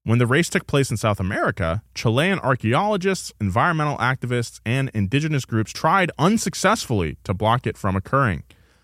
[0.10, 5.72] When the race took place in South America, Chilean archaeologists, environmental activists, and indigenous groups
[5.72, 8.41] tried unsuccessfully to block it from occurring.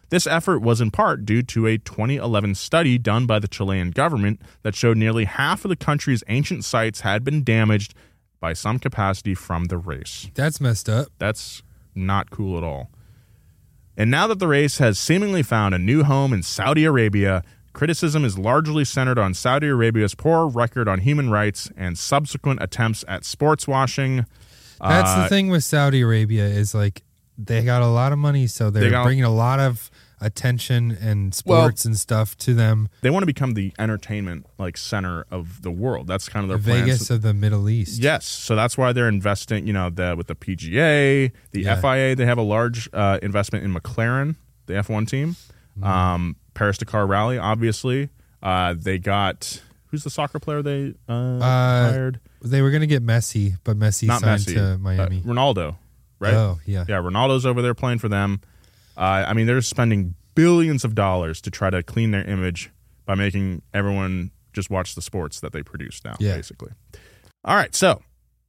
[0.10, 4.40] This effort was in part due to a 2011 study done by the Chilean government
[4.62, 7.96] that showed nearly half of the country's ancient sites had been damaged
[8.40, 10.30] by some capacity from the race.
[10.36, 11.08] That's messed up.
[11.18, 11.64] That's
[11.96, 12.92] not cool at all.
[13.98, 17.42] And now that the race has seemingly found a new home in Saudi Arabia,
[17.76, 23.06] criticism is largely centered on Saudi Arabia's poor record on human rights and subsequent attempts
[23.08, 24.26] at sports washing.
[24.82, 27.04] That's Uh, the thing with Saudi Arabia is like
[27.38, 30.98] they got a lot of money, so they're They got- bringing a lot of attention
[31.02, 32.88] and sports and stuff to them.
[33.02, 36.08] They want to become the entertainment like center of the world.
[36.08, 36.92] That's kind of The their plans.
[37.00, 38.02] Vegas of the Middle East.
[38.02, 39.68] Yes, so that's why they're investing.
[39.68, 41.76] You know, the with the PGA, the Yeah.
[41.76, 44.36] FIA, they have a large uh, investment in McLaren,
[44.68, 45.36] the F1 team.
[45.78, 45.84] Mm-hmm.
[45.84, 48.10] Um, Paris Dakar Rally, obviously.
[48.42, 52.20] Uh, they got who's the soccer player they uh, hired?
[52.42, 55.20] They were gonna get Messi, but Messi Not signed Messi, to Miami.
[55.20, 55.76] Uh, Ronaldo,
[56.20, 56.34] right?
[56.34, 56.86] Oh yeah.
[56.88, 58.42] Yeah, Ronaldo's over there playing for them.
[58.98, 62.72] Uh, I mean, they're spending billions of dollars to try to clean their image
[63.06, 66.36] by making everyone just watch the sports that they produce now, Yeah.
[66.36, 66.72] basically.
[67.44, 68.02] All right, so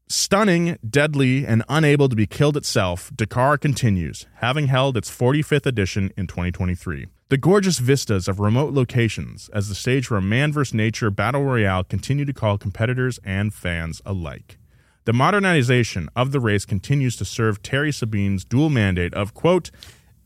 [0.08, 6.12] stunning, deadly, and unable to be killed itself, Dakar continues, having held its 45th edition
[6.16, 7.06] in 2023.
[7.28, 11.42] The gorgeous vistas of remote locations as the stage for a man versus nature battle
[11.42, 14.58] royale continue to call competitors and fans alike.
[15.06, 19.72] The modernization of the race continues to serve Thierry Sabine's dual mandate of, quote,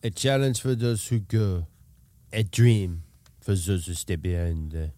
[0.02, 1.68] A challenge for those who go,
[2.34, 3.04] a dream
[3.40, 4.92] for those who stay behind.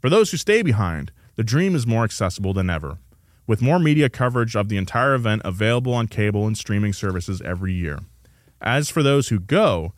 [0.00, 2.98] For those who stay behind, the dream is more accessible than ever,
[3.48, 7.72] with more media coverage of the entire event available on cable and streaming services every
[7.72, 7.98] year.
[8.60, 9.92] As for those who go,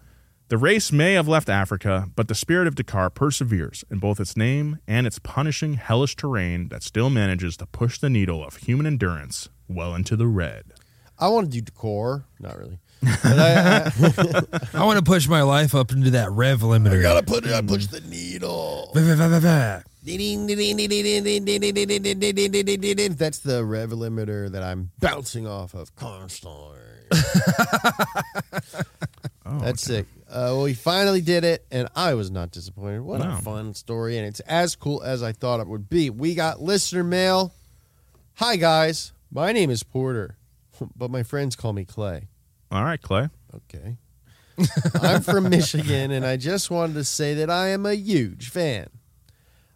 [0.51, 4.37] the race may have left Africa, but the spirit of Dakar perseveres in both its
[4.37, 8.85] name and its punishing, hellish terrain that still manages to push the needle of human
[8.85, 10.65] endurance well into the red.
[11.21, 12.25] I want to do decor.
[12.41, 12.81] Not really.
[13.05, 14.43] I, I,
[14.75, 17.01] I want to push my life up into that rev limiter.
[17.01, 17.53] gotta put it.
[17.53, 18.91] I push the needle.
[23.17, 26.79] That's the rev limiter that I'm bouncing off of constantly.
[29.59, 30.07] That's sick.
[30.29, 33.03] Uh, well, we finally did it, and I was not disappointed.
[33.03, 36.09] What a fun story, and it's as cool as I thought it would be.
[36.09, 37.53] We got listener mail.
[38.35, 39.13] Hi, guys.
[39.33, 40.37] My name is Porter,
[40.97, 42.29] but my friends call me Clay.
[42.71, 43.29] All right, Clay.
[43.55, 43.97] Okay.
[45.03, 48.89] I'm from Michigan, and I just wanted to say that I am a huge fan.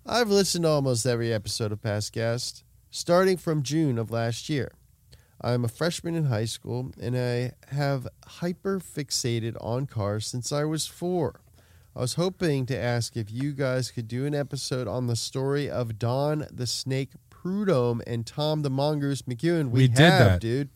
[0.07, 4.71] I've listened to almost every episode of Past Gas, starting from June of last year.
[5.45, 10.65] I'm a freshman in high school, and I have hyper fixated on cars since I
[10.65, 11.41] was four.
[11.95, 15.69] I was hoping to ask if you guys could do an episode on the story
[15.71, 19.67] of Don the Snake Prudhomme and Tom the Mongoose McEwen.
[19.71, 20.41] We, We did have, that.
[20.41, 20.71] dude.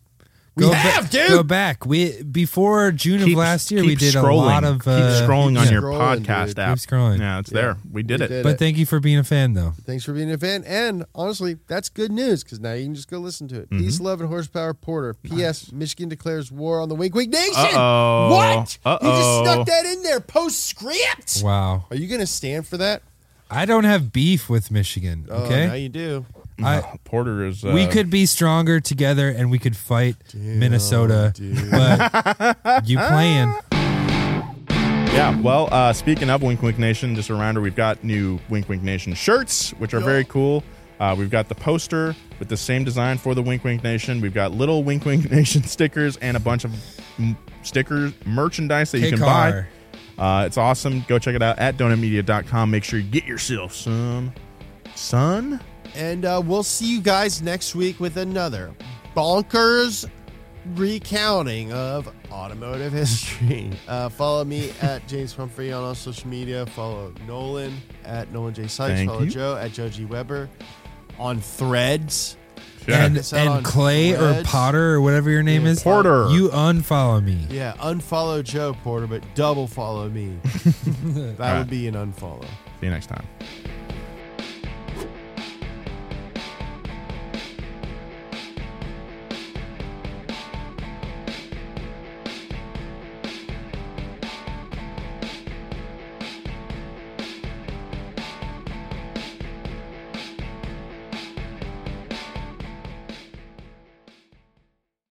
[0.59, 1.29] We Go have, ba- dude.
[1.29, 1.87] Go back.
[1.87, 4.31] We before June Keep- of last year, we did scrolling.
[4.31, 4.79] a lot of.
[4.81, 6.59] keep Uh, scrolling on keep your scrolling, podcast dude.
[6.59, 6.79] app.
[6.79, 7.19] Keep scrolling.
[7.21, 7.61] Yeah, it's Yeah.
[7.61, 7.77] there.
[7.93, 8.29] We did We it.
[8.29, 9.75] did But thank you for being a fan, though.
[9.87, 10.65] Thanks for being a fan.
[10.65, 13.71] And honestly, that's good news because now you can just go listen to it.
[13.71, 13.79] Mm-hmm.
[13.85, 15.15] Peace, love, and horsepower, Porter.
[15.15, 15.71] P.S.
[15.73, 17.55] Michigan declares war on the Wink Wink Nation.
[17.55, 18.31] Uh-oh.
[18.31, 18.57] What?
[18.59, 19.45] You just Uh-oh.
[19.45, 20.21] snuck that in there.
[20.21, 21.43] Postscript.
[21.43, 21.85] Wow.
[21.91, 23.03] Are you going to stand for that?
[23.51, 25.27] I don't have beef with Michigan.
[25.31, 26.27] Oh, now you do.
[26.63, 27.65] I, Porter is.
[27.65, 31.33] Uh, we could be stronger together, and we could fight Minnesota.
[31.71, 33.55] But you playing?
[35.11, 38.69] Yeah, well, uh, speaking of Wink Wink Nation, just a reminder we've got new Wink
[38.69, 40.63] Wink Nation shirts, which are very cool.
[41.01, 44.21] Uh, we've got the poster with the same design for the Wink Wink Nation.
[44.21, 46.73] We've got little Wink Wink Nation stickers and a bunch of
[47.19, 49.69] m- stickers, merchandise that you can car.
[50.19, 50.43] buy.
[50.43, 51.05] Uh, it's awesome.
[51.09, 52.71] Go check it out at donutmedia.com.
[52.71, 54.33] Make sure you get yourself some.
[54.95, 55.61] Son?
[55.95, 58.75] And uh, we'll see you guys next week with another
[59.17, 60.09] bonkers
[60.75, 63.71] recounting of automotive history.
[63.87, 66.67] Uh, follow me at James Humphrey on all social media.
[66.67, 68.95] Follow Nolan at Nolan J Sykes.
[68.95, 69.31] Thank follow you.
[69.31, 70.49] Joe at Joe G Weber
[71.19, 72.37] on Threads.
[72.87, 73.05] Yeah.
[73.05, 76.29] and It's out on and Clay or Potter or whatever your name Yeah, is, Porter.
[76.31, 77.47] you unfollow me.
[77.51, 80.39] Yeah, unfollow Joe Porter, but double follow me.
[81.37, 82.45] that would be an unfollow.
[82.81, 83.27] See you next time.